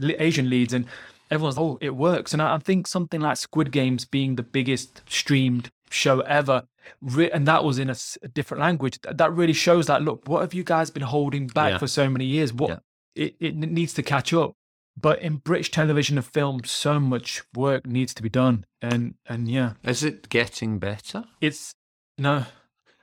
[0.00, 0.86] Asian leads, and
[1.30, 2.32] everyone's oh it works.
[2.32, 6.62] And I, I think something like Squid Games being the biggest streamed show ever
[7.00, 10.02] re- and that was in a, s- a different language th- that really shows that
[10.02, 11.78] look what have you guys been holding back Yeah.
[11.78, 12.78] for so many years what Yeah.
[13.14, 14.52] it, it needs to catch up
[15.00, 19.48] but in british television and film so much work needs to be done and and
[19.48, 21.24] yeah Is it getting better?
[21.40, 21.74] it's
[22.16, 22.44] no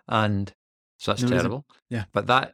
[0.08, 0.54] And
[0.98, 1.66] so that's No, terrible.
[1.90, 2.06] Yeah.
[2.14, 2.54] But that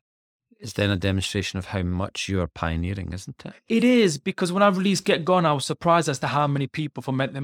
[0.59, 3.53] is then a demonstration of how much you are pioneering, isn't it?
[3.67, 6.67] It is because when I released Get Gone, I was surprised as to how many
[6.67, 7.43] people from ethnic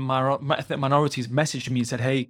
[0.80, 2.30] minorities messaged me and said, "Hey,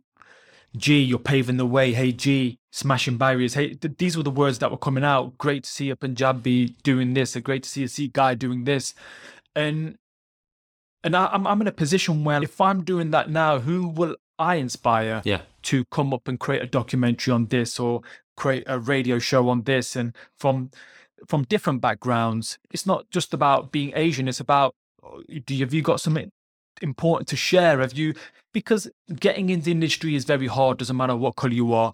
[0.75, 1.93] G, you're paving the way.
[1.93, 3.53] Hey, G, smashing barriers.
[3.53, 5.37] Hey, th- these were the words that were coming out.
[5.37, 7.35] Great to see a Punjabi doing this.
[7.35, 8.93] A great to see a Sikh guy doing this,
[9.55, 9.97] and
[11.03, 14.17] and I, I'm I'm in a position where if I'm doing that now, who will
[14.37, 15.21] I inspire?
[15.25, 15.41] Yeah.
[15.63, 18.01] to come up and create a documentary on this or
[18.37, 20.69] create a radio show on this and from
[21.27, 25.73] from different backgrounds it's not just about being asian it's about oh, do you, have
[25.73, 26.31] you got something
[26.81, 28.13] important to share have you
[28.53, 31.93] because getting into the industry is very hard doesn't matter what color you are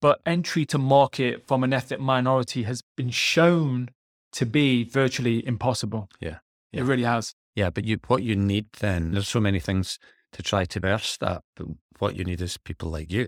[0.00, 3.90] but entry to market from an ethnic minority has been shown
[4.32, 6.08] to be virtually impossible.
[6.20, 6.38] Yeah.
[6.72, 7.34] It really has.
[7.56, 9.98] Yeah, but you what you need then, there's so many things
[10.32, 11.66] to try to burst that, but
[11.98, 13.26] what you need is people like you.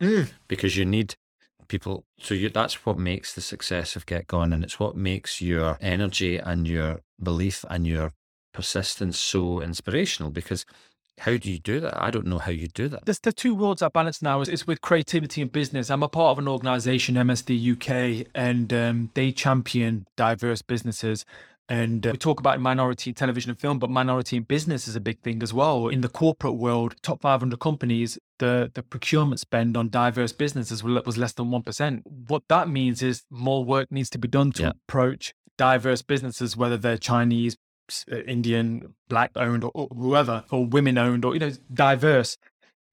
[0.00, 0.30] Mm.
[0.46, 1.16] Because you need
[1.66, 5.40] people so you that's what makes the success of Get Gone and it's what makes
[5.40, 8.12] your energy and your belief and your
[8.54, 10.64] persistence so inspirational because
[11.18, 12.02] how do you do that?
[12.02, 13.04] I don't know how you do that.
[13.04, 15.90] There's the two worlds I balance now is, is with creativity and business.
[15.90, 21.24] I'm a part of an organization, MSD UK, and um, they champion diverse businesses.
[21.68, 24.96] And uh, we talk about minority in television and film, but minority in business is
[24.96, 25.88] a big thing as well.
[25.88, 31.16] In the corporate world, top 500 companies, the, the procurement spend on diverse businesses was
[31.16, 32.02] less than 1%.
[32.26, 34.72] What that means is more work needs to be done to Yeah.
[34.88, 37.56] approach diverse businesses, whether they're Chinese,
[38.10, 42.36] Uh, Indian, black owned, or, or whoever, or women owned, or, you know, diverse.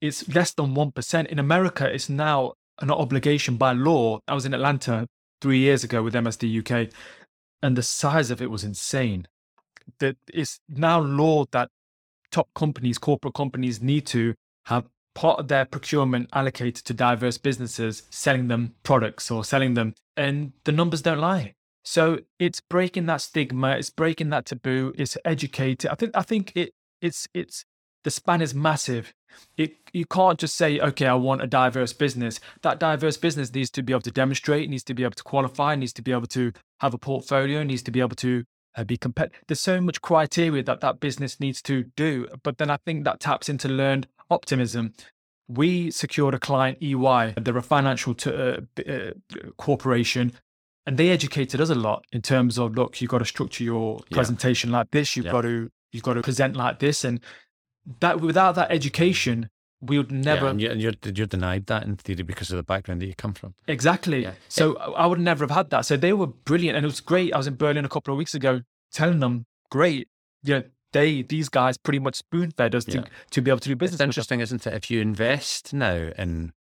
[0.01, 1.27] It's less than 1%.
[1.27, 4.19] In America, it's now an obligation by law.
[4.27, 5.07] I was in Atlanta
[5.41, 6.91] three years ago with MSD UK,
[7.61, 9.27] and the size of it was insane.
[9.99, 11.69] That it's now law that
[12.31, 14.33] top companies, corporate companies, need to
[14.65, 19.93] have part of their procurement allocated to diverse businesses selling them products or selling them,
[20.15, 21.53] and the numbers don't lie.
[21.83, 25.89] So it's breaking that stigma, it's breaking that taboo, it's educating.
[25.89, 27.65] I think I think it it's it's
[28.03, 29.13] the span is massive.
[29.57, 32.39] It you can't just say, okay, I want a diverse business.
[32.61, 35.75] That diverse business needs to be able to demonstrate, needs to be able to qualify,
[35.75, 38.43] needs to be able to have a portfolio, needs to be able to
[38.75, 39.41] uh, be competitive.
[39.47, 42.27] There's so much criteria that that business needs to do.
[42.43, 44.93] But then I think that taps into learned optimism.
[45.47, 47.33] We secured a client, EY.
[47.37, 49.11] They're a financial t- uh, uh,
[49.57, 50.33] corporation,
[50.85, 53.99] and they educated us a lot in terms of look, you've got to structure your
[54.09, 54.15] Yeah.
[54.15, 55.15] presentation like this.
[55.15, 55.31] You've Yeah.
[55.33, 57.19] got to you've got to present like this, and
[57.99, 59.49] that without that education,
[59.81, 62.57] we would never Yeah, and you're, and you're, you're denied that in theory because of
[62.57, 63.55] the background that you come from.
[63.67, 64.21] Exactly.
[64.23, 64.33] Yeah.
[64.47, 65.85] So I would never have had that.
[65.85, 67.33] So they were brilliant, and it was great.
[67.33, 68.61] I was in Berlin a couple of weeks ago,
[68.93, 70.07] telling them, "Great,
[70.43, 70.63] you know,
[70.93, 73.01] they these guys pretty much spoon fed us Yeah.
[73.01, 74.73] to to be able to do business." with us." interesting, isn't it?
[74.73, 76.53] If you invest now in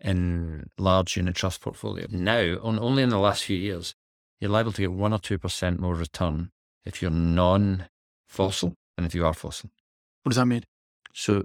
[0.00, 3.94] in large unit trust portfolio, now on, only in the last few years,
[4.40, 6.50] you're liable to get one or two percent more return
[6.84, 9.70] if you're non-fossil than if you are fossil.
[10.22, 10.64] What does that mean?
[11.12, 11.44] So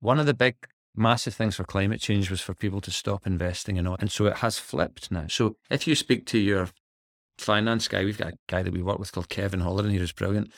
[0.00, 0.54] one of the big
[0.94, 3.96] massive things for climate change was for people to stop investing in oil.
[3.98, 5.26] And so it has flipped now.
[5.28, 6.68] So if you speak to your
[7.38, 10.12] finance guy, we've got a guy that we work with called Kevin Holleran, he was
[10.12, 10.52] brilliant.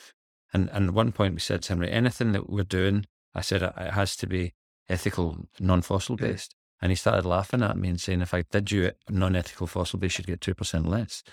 [0.53, 3.63] And and at one point we said to him, anything that we're doing, I said
[3.63, 4.53] it it has to be
[4.89, 6.55] ethical, non-fossil based.
[6.81, 9.99] And he started laughing at me and saying, if I did you it non-ethical fossil
[9.99, 11.23] based, you'd get two percent less.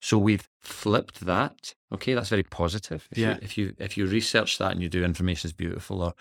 [0.00, 1.74] So we've flipped that.
[1.92, 3.08] Okay, that's very positive.
[3.10, 3.32] If Yeah.
[3.32, 6.14] You, if you if you research that and you do information is beautiful, or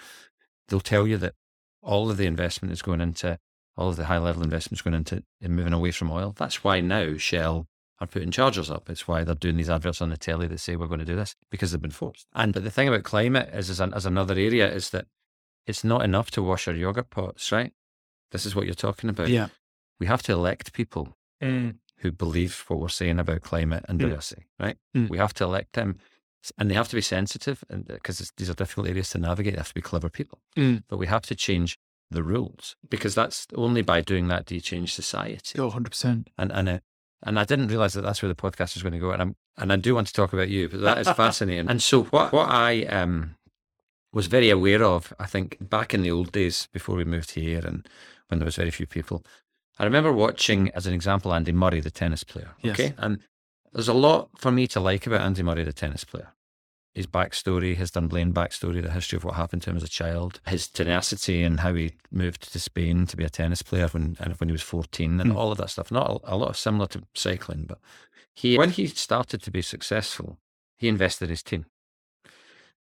[0.67, 1.33] they'll tell you that
[1.81, 3.39] all of the investment is going into
[3.75, 6.33] all of the high level investment is going into in moving away from oil.
[6.37, 7.67] That's why now Shell
[7.99, 8.89] are putting chargers up.
[8.89, 11.15] It's why they're doing these adverts on the telly that say we're going to do
[11.15, 12.27] this because they've been forced.
[12.33, 15.07] And but the thing about climate is, is an, as another area is that
[15.65, 17.73] it's not enough to wash our yogurt pots, right?
[18.33, 19.29] This is what you're talking about.
[19.29, 19.47] Yeah.
[19.99, 21.75] We have to elect people Mm.
[21.99, 24.03] who believe what we're saying about climate and Mm.
[24.09, 24.77] diversity, right?
[24.95, 25.09] Mm.
[25.09, 25.97] We have to elect them,
[26.57, 29.59] and they have to be sensitive, and because these are difficult areas to navigate, they
[29.59, 30.39] have to be clever people.
[30.57, 30.83] Mm.
[30.89, 31.77] But we have to change
[32.11, 35.57] the rules because that's only by doing that do you change society.
[35.59, 36.27] Oh, 100%.
[36.37, 36.79] And and uh,
[37.25, 39.11] and I didn't realize that that's where the podcast is going to go.
[39.11, 41.69] And I'm and I do want to talk about you, but that is fascinating.
[41.69, 43.35] and so what what I um
[44.13, 47.65] was very aware of, I think back in the old days before we moved here
[47.65, 47.87] and
[48.33, 49.23] when there was very few people,
[49.79, 52.49] I remember watching as an example Andy Murray, the tennis player.
[52.61, 52.79] Yes.
[52.79, 53.19] Okay, and
[53.71, 56.33] there's a lot for me to like about Andy Murray, the tennis player.
[56.95, 60.39] His backstory, his Dunblane backstory, the history of what happened to him as a child,
[60.47, 64.33] his tenacity and how he moved to Spain to be a tennis player when and
[64.35, 65.35] when he was 14 and Mm.
[65.35, 65.91] all of that stuff.
[65.91, 67.79] Not a, a lot of similar to cycling, but
[68.33, 70.37] he when he started to be successful,
[70.77, 71.65] he invested his team.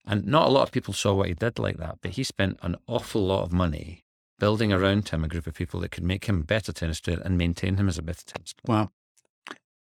[0.06, 2.58] And not a lot of people saw what he did like that, but he spent
[2.64, 4.04] an awful lot of money
[4.42, 7.22] building around him a group of people that could make him a better tennis player
[7.24, 8.76] and maintain him as a better tennis player.
[8.76, 8.92] Wow.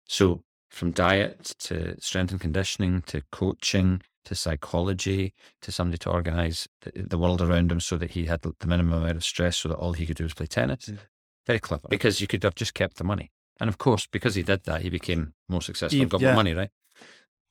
[0.06, 6.68] So from diet to strength and conditioning to coaching to psychology to somebody to organize
[6.82, 9.70] the, the world around him so that he had the minimum amount of stress so
[9.70, 10.90] that all he could do was play tennis.
[10.90, 10.98] Mm.
[11.46, 13.32] Very clever because you could have just kept the money.
[13.60, 16.28] And of course, because he did that, he became more successful He- and got yeah.
[16.28, 16.70] more money, right?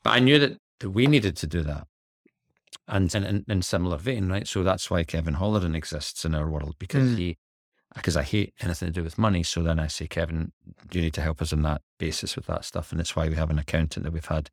[0.04, 1.88] But I knew that, that we needed to do that.
[2.88, 4.48] And in, in, similar vein, right?
[4.48, 7.18] So that's why Kevin Holleran exists in our world because Mm.
[7.18, 7.38] he,
[7.96, 9.44] because I hate anything to do with money.
[9.44, 10.52] So then I say, Kevin,
[10.92, 12.92] you need to help us on that basis with that stuff.
[12.92, 14.50] And it's why we have an accountant that we've had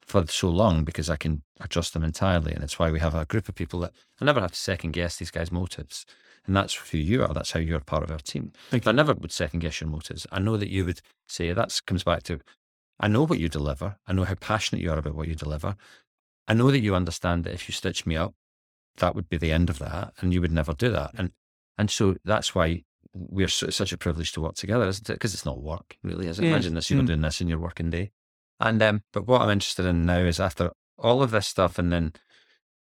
[0.00, 2.52] for so long because I can I trust them entirely.
[2.52, 4.92] And it's why we have a group of people that I never have to second
[4.92, 6.06] guess these guys' motives.
[6.46, 7.34] And that's who you are.
[7.34, 8.52] That's how you're part of our team.
[8.70, 10.26] Thank I never would second guess your motives.
[10.32, 12.40] I know that you would say that comes back to
[12.98, 13.96] I know what you deliver.
[14.06, 15.76] I know how passionate you are about what you deliver.
[16.48, 18.34] I know that you understand that if you stitch me up,
[18.96, 21.12] that would be the end of that, and you would never do that.
[21.16, 21.30] And
[21.76, 22.82] and so that's why
[23.12, 25.14] we're so, such a privilege to work together, isn't it?
[25.14, 26.44] Because it's not work, really, is it?
[26.44, 26.50] Yeah.
[26.50, 27.06] Imagine this, you're Mm.
[27.06, 28.10] doing this in your working day.
[28.60, 31.92] And um, but what I'm interested in now is after all of this stuff, and
[31.92, 32.12] then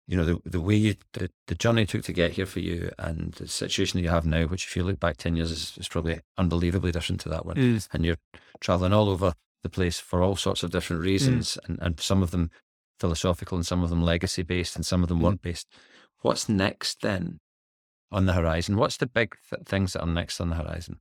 [0.08, 2.60] you know the the way you the, the journey it took to get here for
[2.60, 5.52] you, and the situation that you have now, which if you look back ten years
[5.52, 8.18] is, is probably unbelievably different to that one Is and you're
[8.60, 12.32] traveling all over the place for all sorts of different reasons, and, and some of
[12.32, 12.50] them
[13.00, 15.24] philosophical, and some of them legacy based, and some of them Mm.
[15.24, 15.68] work based.
[16.22, 17.40] What's next then
[18.12, 18.76] on the horizon?
[18.76, 21.00] What's the big th- things that are next on the horizon?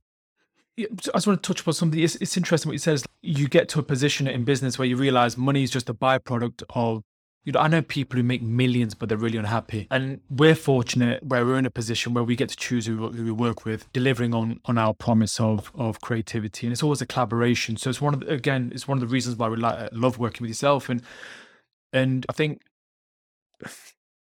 [0.77, 1.99] Yeah, I just want to touch upon something.
[1.99, 2.93] It's, it's interesting what you said.
[2.95, 5.93] Is you get to a position in business where you realize money is just a
[5.93, 7.03] byproduct of.
[7.45, 9.87] You know, I know people who make millions, but they're really unhappy.
[9.89, 13.23] And we're fortunate where we're in a position where we get to choose who, who
[13.23, 16.67] we work with, delivering on on our promise of of creativity.
[16.67, 17.77] And it's always a collaboration.
[17.77, 20.19] So it's one of the, again, it's one of the reasons why we like, love
[20.19, 20.89] working with yourself.
[20.89, 21.01] And
[21.93, 22.61] and I think,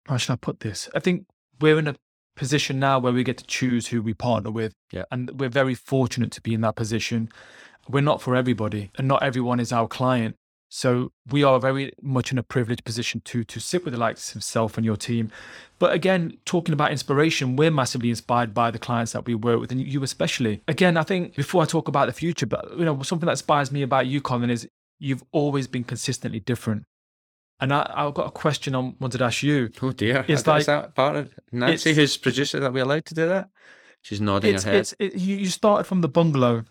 [0.07, 0.89] how should I put this?
[0.95, 1.25] I think
[1.59, 1.95] we're in a
[2.35, 4.73] position now where we get to choose who we partner with.
[4.91, 5.03] Yeah.
[5.11, 7.29] And we're very fortunate to be in that position.
[7.89, 10.35] We're not for everybody, and not everyone is our client.
[10.69, 14.35] So we are very much in a privileged position to to sit with the likes
[14.35, 15.31] of self and your team.
[15.79, 19.71] But again, talking about inspiration, we're massively inspired by the clients that we work with,
[19.71, 20.61] and you especially.
[20.67, 23.71] Again, I think before I talk about the future, but you know, something that inspires
[23.71, 24.67] me about you, Colin, is
[24.99, 26.83] you've always been consistently different.
[27.59, 29.69] And I, I've got a question I wanted to ask you.
[29.81, 32.59] Oh dear, It's is like- that part of Nancy, who's producer?
[32.59, 33.49] that we allowed to do that?
[34.01, 34.75] She's nodding her head.
[34.75, 36.63] it's, it, you, started from the bungalow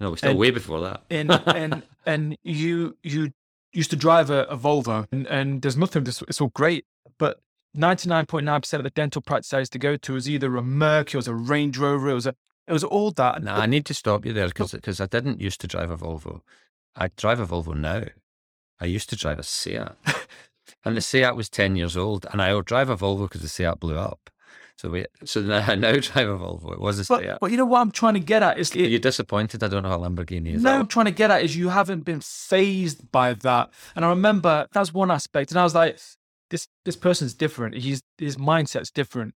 [0.00, 1.02] no, we're still and- way before that.
[1.10, 3.32] and and and you you
[3.72, 6.04] used to drive a, a Volvo, and, and there's nothing.
[6.04, 6.84] This it's all great,
[7.18, 7.40] but
[7.76, 11.16] 99.9% of the dental practice I used to go to was either a Merc, it
[11.16, 12.34] was a Range Rover, it was a
[12.66, 13.42] it was all that.
[13.42, 16.42] No, I need to stop you there because I didn't used to drive a Volvo.
[16.94, 18.04] I drive a Volvo now.
[18.80, 19.80] I used to drive a Seat,
[20.84, 23.48] and the Seat was ten years old, and I would drive a Volvo because the
[23.48, 24.30] Seat blew up.
[24.76, 26.72] So we, so now I now drive a Volvo.
[26.72, 27.26] It was a Seat.
[27.26, 29.62] but, but you know what I'm trying to get at is Are you disappointed?
[29.62, 30.62] I don't know how Lamborghini is.
[30.62, 33.70] No, I'm trying to get at is you haven't been fazed by that.
[33.96, 35.50] And I remember that's one aspect.
[35.50, 35.98] And I was like,
[36.50, 37.76] this this person's different.
[37.76, 39.34] He's his mindset's different.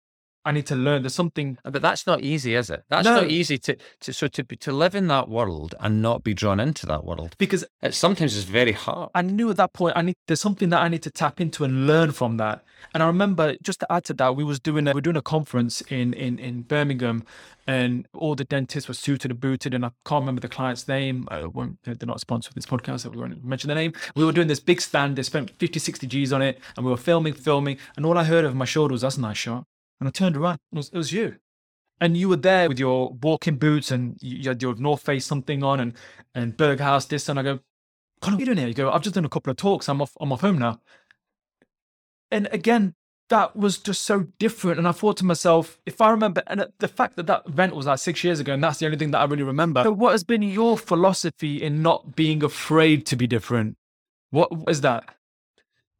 [0.48, 1.02] I need to learn.
[1.02, 2.80] There's something uh, But that's not easy, is it?
[2.88, 3.16] That's No.
[3.20, 6.32] not easy to, to so to be, to live in that world and not be
[6.40, 7.30] drawn into that world.
[7.38, 9.10] because It sometimes is very hard.
[9.14, 11.64] I knew at that point I need there's something that I need to tap into
[11.64, 12.64] and learn from that.
[12.94, 15.16] And I remember just to add to that, we was doing a, we were doing
[15.16, 17.24] a conference in in in Birmingham,
[17.66, 21.26] and all the dentists were suited and booted, and I can't remember the client's name.
[21.84, 23.92] They're not sponsored with this podcast, so we won't mention their name.
[24.14, 25.16] We were doing this big stand.
[25.16, 28.24] They spent 50, 60 G's on it, and we were filming, filming, and all I
[28.24, 29.64] heard over my shoulder was, "That's a nice shot."
[30.00, 31.36] And I turned around, it was, it was you.
[32.00, 35.64] And you were there with your walking boots and you had your North Face something
[35.64, 35.94] on and
[36.34, 37.58] and Berghaus this and I go,
[38.20, 38.68] Colin, what are you doing here?
[38.68, 39.88] You go, I've just done a couple of talks.
[39.88, 40.16] I'm off.
[40.20, 40.80] I'm off home now.
[42.30, 42.94] And again,
[43.30, 44.78] that was just so different.
[44.78, 47.86] And I thought to myself, if I remember, and the fact that that event was
[47.86, 49.82] like six years ago, and that's the only thing that I really remember.
[49.82, 53.76] So what has been your philosophy in not being afraid to be different?
[54.30, 55.04] What is that?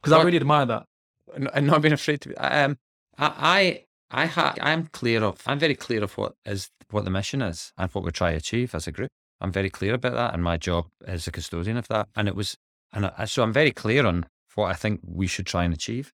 [0.00, 0.86] Because I really admire that.
[1.34, 2.28] and and not being afraid to.
[2.30, 2.78] be- Um,
[3.18, 5.42] I I ha- I'm clear of.
[5.46, 8.38] I'm very clear of what is what the mission is and what we're trying to
[8.38, 9.10] achieve as a group.
[9.40, 12.08] I'm very clear about that, and my job is a custodian of that.
[12.16, 12.56] And it was,
[12.92, 16.12] and I, so I'm very clear on what I think we should try and achieve,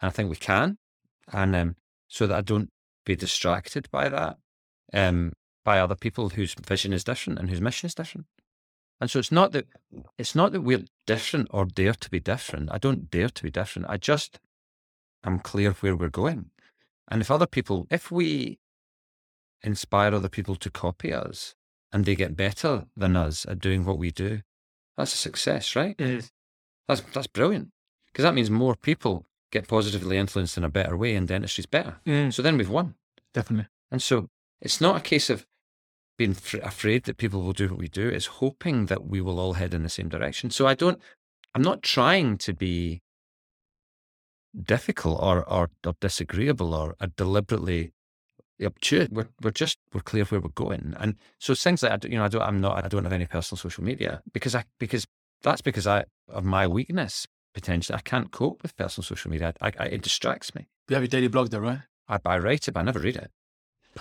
[0.00, 0.76] and I think we can,
[1.32, 1.76] and um,
[2.08, 2.68] so that I don't
[3.06, 4.36] be distracted by that,
[4.92, 5.32] um,
[5.64, 8.26] by other people whose vision is different and whose mission is different.
[9.00, 9.66] And so it's not that
[10.18, 12.68] it's not that we're different or dare to be different.
[12.72, 13.88] I don't dare to be different.
[13.88, 14.40] I just
[15.24, 16.50] am clear where we're going.
[17.10, 18.58] And if other people, if we
[19.62, 21.54] inspire other people to copy us
[21.92, 24.40] and they get better than us at doing what we do,
[24.96, 25.96] that's a success, right?
[26.88, 27.68] That's that's brilliant.
[28.12, 31.96] Because that means more people get positively influenced in a better way and dentistry's better.
[32.06, 32.94] Mm, So then we've won.
[33.32, 33.68] definitely.
[33.90, 34.28] And so
[34.60, 35.46] it's not a case of
[36.18, 38.08] being fr- afraid that people will do what we do.
[38.08, 40.50] It's hoping that we will all head in the same direction.
[40.50, 41.00] So I don't,
[41.54, 43.00] I'm not trying to be
[44.64, 47.92] difficult or, or, or disagreeable or, or deliberately
[48.62, 49.08] obtuse.
[49.10, 50.94] We're, we're just, we're clear where we're going.
[50.98, 53.12] And so things like, I don't- you know, I don't, I'm not, I don't have
[53.12, 55.06] any personal social media because I, because
[55.42, 57.96] that's because I, of my weakness potentially.
[57.96, 59.52] I can't cope with personal social media.
[59.60, 60.66] I, I, it distracts me.
[60.88, 61.80] You have your daily blog there, right?
[62.08, 63.30] I, I write it, but I never read it.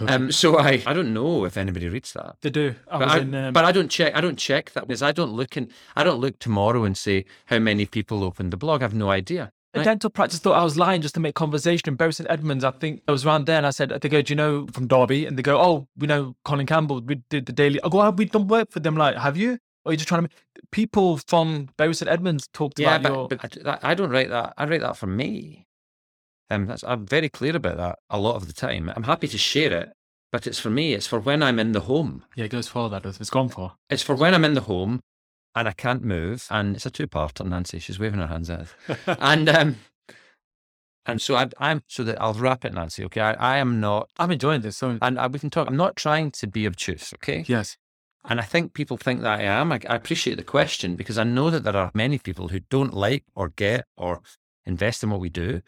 [0.07, 2.35] Um, so I, I don't know if anybody reads that.
[2.41, 2.75] they do.
[2.91, 3.33] I But I, in.
[3.35, 4.15] Um, but I don't check.
[4.15, 5.69] I don't check that because I don't look in.
[5.95, 8.83] I don't look tomorrow and say how many people opened the blog.
[8.83, 9.51] I've no idea.
[9.73, 11.83] A dental practice thought I was lying just to make conversation.
[11.87, 14.21] And Bury St Edmunds, I think I was around there, and I said, they go,
[14.21, 17.01] "Do you know from Derby?" And they go, "Oh, we know Colin Campbell.
[17.01, 19.59] We did the daily." I go, have we done work for them." Like, have you?
[19.85, 20.21] Or are you just trying to?
[20.23, 20.31] Make...
[20.71, 23.27] People from Bury St Edmunds talked Yeah, about your.
[23.27, 24.53] but, but I, I don't write that.
[24.57, 25.67] I write that for me.
[26.49, 28.91] Um, that's, I'm very clear about that a lot of the time.
[28.95, 29.93] I'm happy to share it,
[30.31, 30.93] but it's for me.
[30.93, 32.23] It's for when I'm in the home.
[32.35, 33.05] yeah, it goes for that.
[33.05, 33.73] It's gone for.
[33.89, 35.01] It's for when I'm in the home
[35.59, 36.47] and I can't move.
[36.49, 37.79] And it's a two-parter, Nancy.
[37.79, 38.73] She's waving her hands at us.
[39.19, 39.75] and um,
[41.07, 43.03] and so I, I'm so that I'll wrap it, Nancy.
[43.05, 44.77] Okay, I, I am not, I'm enjoying this.
[44.77, 45.67] So and I, we can talk.
[45.67, 47.13] I'm not trying to be obtuse.
[47.15, 47.77] Okay, yes,
[48.25, 49.71] and I think people think that I am.
[49.71, 52.93] I, I appreciate the question because I know that there are many people who don't
[52.93, 54.21] like or get or
[54.65, 55.61] invest in what we do,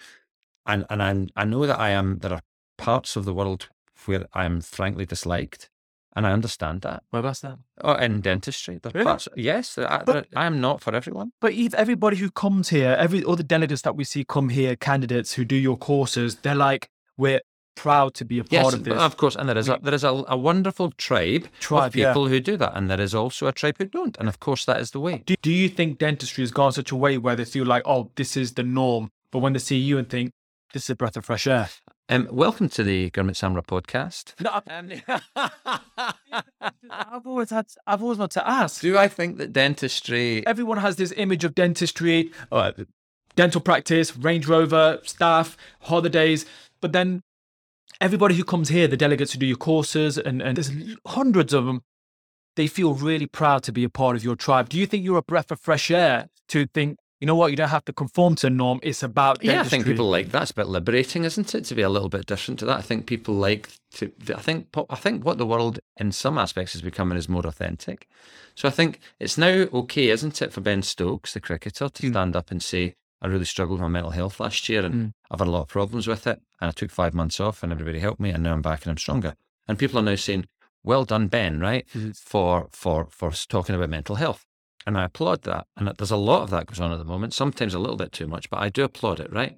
[0.65, 2.19] and and I I know that I am.
[2.19, 2.41] There are
[2.77, 3.69] parts of the world
[4.05, 5.69] where I am frankly disliked,
[6.15, 7.03] and I understand that.
[7.11, 7.57] where was that?
[7.81, 9.03] Oh, in dentistry, Really?
[9.05, 9.27] parts.
[9.35, 11.31] Yes, uh, I, But- I am not for everyone.
[11.41, 15.33] But everybody who comes here, every all the delegates that we see come here, candidates
[15.33, 17.41] who do your courses, they're like, we're
[17.75, 18.93] proud to be a part Yes, of this.
[18.93, 22.09] of course, and there is a there is a, a wonderful tribe, Tribe, of yeah.
[22.09, 24.65] people who do that, and there is also a tribe who don't, and of course
[24.65, 25.23] that is the way.
[25.25, 28.11] Do, do you think dentistry has gone such a way where they feel like, oh,
[28.15, 30.31] this is the norm, but when they see you and think,
[30.73, 31.69] this is a breath of fresh air?
[32.11, 34.33] Um, welcome to the Gurmit Samra podcast.
[34.41, 34.91] No, Um,
[36.89, 38.81] I've always had, I've always wanted to ask.
[38.81, 40.45] do I think that dentistry?
[40.47, 42.71] Everyone has this image of dentistry, uh,
[43.35, 46.47] dental practice, Range Rover, staff, holidays,
[46.81, 47.21] but then
[48.01, 50.71] everybody who comes here, the delegates who do your courses, and, and there's
[51.05, 51.83] hundreds of them,
[52.55, 54.69] they feel really proud to be a part of your tribe.
[54.69, 57.57] Do you think you're a breath of fresh air to think, you know what, you
[57.57, 60.51] don't have to conform to a norm, it's about Yeah, I think people like that's
[60.51, 61.65] a bit liberating, isn't it?
[61.65, 62.77] To be a little bit different to that.
[62.77, 64.11] I think people like to.
[64.35, 64.67] I think.
[64.89, 68.07] I think what the world, in some aspects, is becoming is more authentic.
[68.55, 72.11] So I think it's now okay, isn't it, for Ben Stokes, the cricketer, to Mm.
[72.11, 75.13] stand up and say, "I really struggled with my mental health last year, and Mm.
[75.31, 77.71] I've had a lot of problems with it, and I took five months off, and
[77.71, 79.35] everybody helped me, and now I'm back and I'm stronger."
[79.67, 80.45] And people are now saying,
[80.83, 82.17] "Well done, Ben," right, Mhm.
[82.17, 84.45] for for for talking about mental health.
[84.89, 85.67] And I applaud that.
[85.77, 88.11] And there's a lot of that goes on at the moment, sometimes a little bit
[88.11, 89.55] too much, but I do applaud it, right?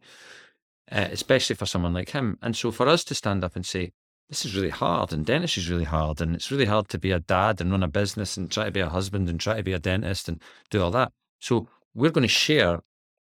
[0.91, 2.37] Uh, especially for someone like him.
[2.41, 3.93] And so for us to stand up and say,
[4.27, 7.11] this is really hard and dentistry is really hard and it's really hard to be
[7.11, 9.63] a dad and run a business and try to be a husband and try to
[9.63, 11.13] be a dentist and do all that.
[11.39, 12.81] So we're going to share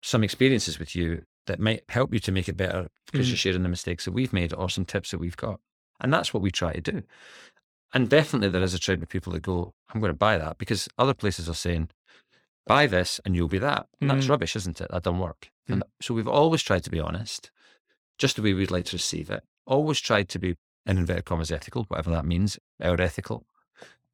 [0.03, 3.40] some experiences with you that might help you to make it better because you're Mhm.
[3.40, 5.61] sharing the mistakes that we've made or some tips that we've got.
[6.00, 7.05] And that's what we try to do.
[7.95, 10.59] And definitely there is a tribe of people that go, I'm going to buy that
[10.59, 11.90] because other places are saying,
[12.66, 13.86] buy this and you'll be that.
[14.01, 14.30] And that's Mhm.
[14.30, 14.88] rubbish, isn't it?
[14.90, 15.51] That doesn't work.
[15.68, 17.51] And so we've always tried to be honest,
[18.18, 19.43] just the way we'd like to receive it.
[19.66, 23.47] Always tried to be, in inverted commas, ethical, whatever that means, or ethical.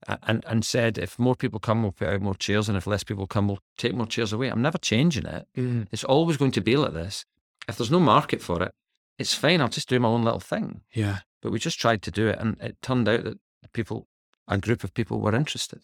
[0.07, 2.68] And, and said, if more people come, we'll put out more chairs.
[2.68, 4.49] And if less people come, we'll take more chairs away.
[4.49, 5.49] I'm never changing it.
[5.57, 5.89] Mm.
[5.91, 7.24] It's always going to be like this.
[7.68, 8.72] If there's no market for it,
[9.18, 9.61] it's fine.
[9.61, 10.83] I'll just do my own little thing.
[10.93, 11.20] Yeah.
[11.43, 13.39] But we just tried to do it, and it turned out that
[13.72, 14.06] people,
[14.46, 15.80] a group of people, were interested.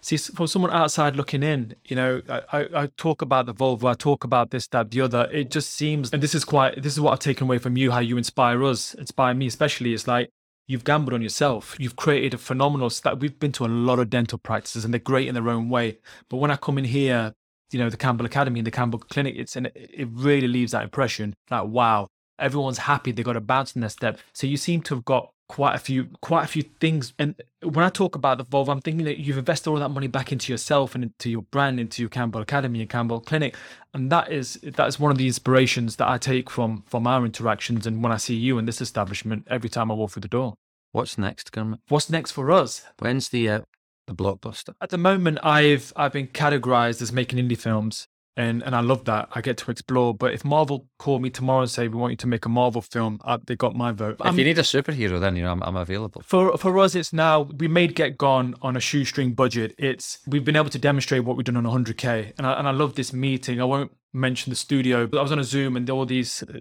[0.00, 3.94] See, from someone outside looking in, you know, I, I, talk about the Volvo, I
[3.94, 5.28] talk about this, that, the other.
[5.32, 7.90] It just seems, and this is quite, this is what I've taken away from you,
[7.90, 9.94] how you inspire us, inspire me, especially.
[9.94, 10.30] It's like
[10.66, 11.76] you've gambled on yourself.
[11.78, 13.20] You've created a phenomenal stat.
[13.20, 15.98] We've been to a lot of dental practices, and they're great in their own way.
[16.28, 17.32] But when I come in here,
[17.70, 20.72] you know, the Campbell Academy and the Campbell Clinic, it's and it, it really leaves
[20.72, 22.06] that impression like, wow,
[22.38, 23.12] everyone's happy.
[23.12, 24.18] They got a bounce in their step.
[24.32, 27.12] So you seem to have got quite a few, quite a few things.
[27.18, 30.06] And when I talk about the Volvo, I'm thinking that you've invested all that money
[30.08, 33.54] back into yourself and into your brand, into your Campbell Academy and Campbell Clinic.
[33.94, 37.24] And that is that is one of the inspirations that I take from from our
[37.24, 37.86] interactions.
[37.86, 40.54] And when I see you in this establishment, every time I walk through the door,
[40.92, 41.78] What's next, Gurmit?
[41.88, 42.82] what's next for us?
[43.00, 43.60] When's the uh,
[44.06, 44.74] the blockbuster?
[44.80, 49.04] At the moment, I've I've been categorized as making indie films, and and I love
[49.06, 49.28] that.
[49.34, 50.14] I get to explore.
[50.14, 52.82] But if Marvel called me tomorrow and say we want you to make a Marvel
[52.82, 54.16] film, uh, they got my vote.
[54.20, 56.22] If I'm- you need a superhero, then you know I'm, I'm available.
[56.24, 59.74] for for us, it's now we made Get Gone on a shoestring budget.
[59.78, 62.72] It's we've been able to demonstrate what we've done on 100k, and I and I
[62.72, 63.60] love this meeting.
[63.60, 66.58] I won't mention the studio, but I was on a Zoom and all these uh,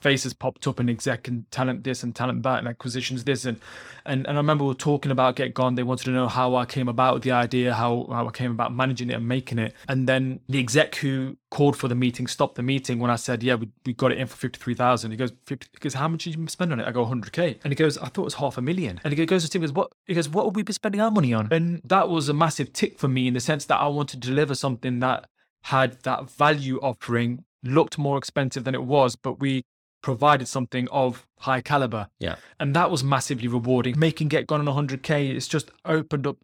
[0.00, 3.60] faces popped up and exec and talent this and talent that and acquisitions this and
[4.06, 5.74] and, and I remember we were talking about Get Gone.
[5.74, 8.50] They wanted to know how I came about with the idea, how how I came
[8.50, 9.74] about managing it and making it.
[9.86, 13.42] And then the exec who called for the meeting stopped the meeting when I said,
[13.42, 15.10] "Yeah, we, we got it in for fifty three thousand.
[15.10, 17.58] He goes, 50, he goes, "How much did you spend on it?" I go, "100k."
[17.64, 19.00] And he goes, "I thought it was half a million.
[19.04, 21.10] And he goes to Tim, goes, "What?" He goes, "What would we be spending our
[21.10, 23.88] money on?" And that was a massive tick for me in the sense that I
[23.88, 25.26] wanted to deliver something that
[25.64, 29.64] had that value offering, looked more expensive than it was, but we
[30.02, 32.08] provided something of high caliber.
[32.18, 32.36] Yeah.
[32.58, 33.98] And that was massively rewarding.
[33.98, 36.36] Making Get Gone on 100K, it's just opened up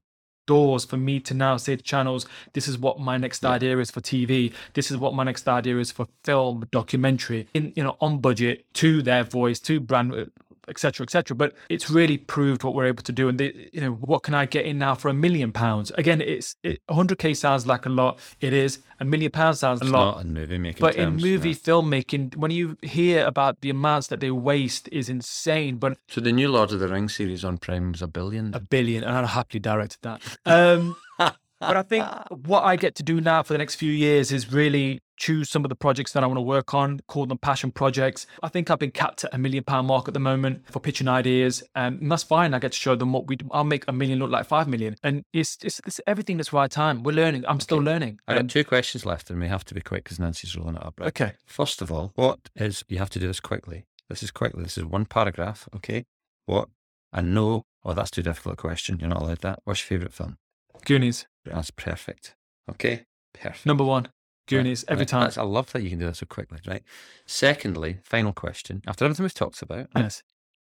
[0.47, 3.91] doors for me to now say to channels, this is what my next idea is
[3.91, 4.53] for TV.
[4.75, 8.67] This is what my next idea is for film, documentary, in you know, on budget
[8.75, 10.31] to their voice, to brand
[10.69, 13.29] etc etc but it's really proved what we're able to do.
[13.29, 15.91] And the, you know what can i get in now for a million pounds?
[15.97, 18.19] Again it's it, 100k sounds like a lot.
[18.41, 18.79] It is.
[19.01, 20.25] A million pounds sounds it's a lot.
[20.25, 21.55] in movie making but terms, in movie no.
[21.55, 25.77] filmmaking when you hear about the amounts that they waste is insane.
[25.77, 28.55] But so the new lord of the rings series on prime was a billion?
[28.55, 30.23] A billion and i'd happily directed that.
[30.47, 32.07] Um but I think
[32.47, 35.65] what I get to do now for the next few years is really choose some
[35.65, 38.27] of the projects that I want to work on, call them passion projects.
[38.43, 41.09] I think I've been capped at a million pound mark at the moment for pitching
[41.09, 42.55] ideas, um, and that's fine.
[42.55, 43.37] I get to show them what we.
[43.51, 46.71] I'll make a million look like five million, and it's it's, it's everything that's right
[46.71, 47.03] time.
[47.03, 47.45] We're learning.
[47.47, 48.19] I'm still learning.
[48.27, 50.77] I Um, got two questions left, and we have to be quick because Nancy's rolling
[50.77, 50.99] it up.
[50.99, 51.09] Right?
[51.09, 51.33] okay.
[51.47, 53.87] First of all, what is you have to do this quickly?
[54.09, 54.62] This is quickly.
[54.62, 55.69] This is one paragraph.
[55.77, 56.05] Okay.
[56.47, 56.69] What?
[57.12, 57.65] And no.
[57.85, 58.99] Oh, that's too difficult a question.
[58.99, 59.61] You're not allowed that.
[59.65, 60.37] What's your favourite film?
[60.85, 62.35] Goonies That's perfect.
[62.71, 63.05] Okay.
[63.33, 63.67] Perfect.
[63.67, 64.09] number one.
[64.47, 65.09] Goonies Right, every right.
[65.09, 65.21] time.
[65.23, 66.83] That's- I love that you can do that so quickly, right?
[67.27, 68.83] Secondly, final question.
[68.87, 70.23] After everything we've talked about Yes.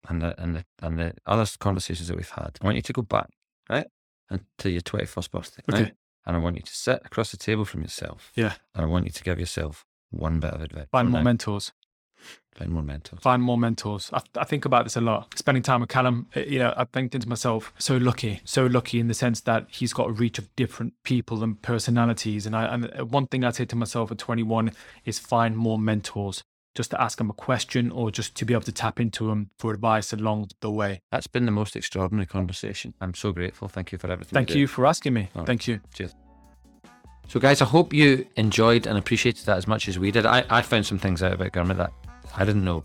[0.09, 2.93] and the and the and the other conversations that we've had, I want you to
[2.93, 3.29] go back,
[3.69, 3.87] right?
[4.31, 5.63] Until your twenty first birthday.
[5.69, 5.95] Right?
[6.25, 8.33] And I want you to sit across the table from yourself.
[8.35, 8.55] Yeah.
[8.75, 10.89] And I want you to give yourself one bit of advice.
[10.91, 11.73] Find more mentors.
[12.57, 13.21] Find more mentors.
[13.21, 14.11] find more mentors.
[14.15, 15.39] I, I think about this a lot.
[15.39, 18.99] Spending time with Colin, uh, you know, I think to myself, so lucky, so lucky
[18.99, 22.47] in the sense that he's got a reach of different people and personalities.
[22.47, 24.73] And I, and uh, one thing I say to myself at 21
[25.05, 26.45] is find more mentors,
[26.75, 29.51] just to ask them a question or just to be able to tap into them
[29.59, 31.01] for advice along the way.
[31.13, 32.95] That's been the most extraordinary conversation.
[33.03, 33.69] I'm so grateful.
[33.69, 34.33] Thank you for everything.
[34.33, 34.59] Thank do.
[34.59, 35.29] you for asking me.
[35.35, 35.47] Right.
[35.47, 35.81] Thank you.
[35.93, 36.15] Cheers.
[37.29, 40.25] So, guys, I hope you enjoyed and appreciated that as much as we did.
[40.25, 41.93] I, I found some things out about Gurmit that
[42.37, 42.85] I didn't know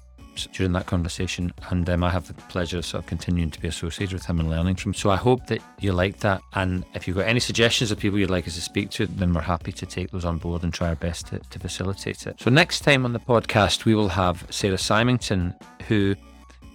[0.53, 3.67] during that conversation, and um, I have the pleasure of sort of continuing to be
[3.67, 4.91] associated with him and learning from.
[4.91, 4.93] him.
[4.93, 6.41] So, I hope that you liked that.
[6.53, 9.33] And if you've got any suggestions of people you'd like us to speak to, then
[9.33, 12.39] we're happy to take those on board and try our best to, to facilitate it.
[12.39, 15.53] So, next time on the podcast, we will have Sara Symington,
[15.87, 16.15] who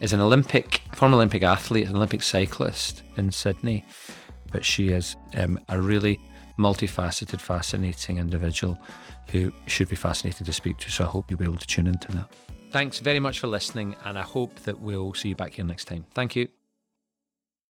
[0.01, 3.85] is an Olympic, former Olympic athlete, an Olympic cyclist in Sydney,
[4.53, 6.21] but she is um, a really
[6.59, 8.79] multifaceted, fascinating individual
[9.29, 10.91] who should be fascinating to speak to.
[10.91, 12.29] So I hope you'll be able to tune into that.
[12.71, 15.87] Thanks very much for listening, and I hope that we'll see you back here next
[15.87, 16.05] time.
[16.15, 16.56] Thank you.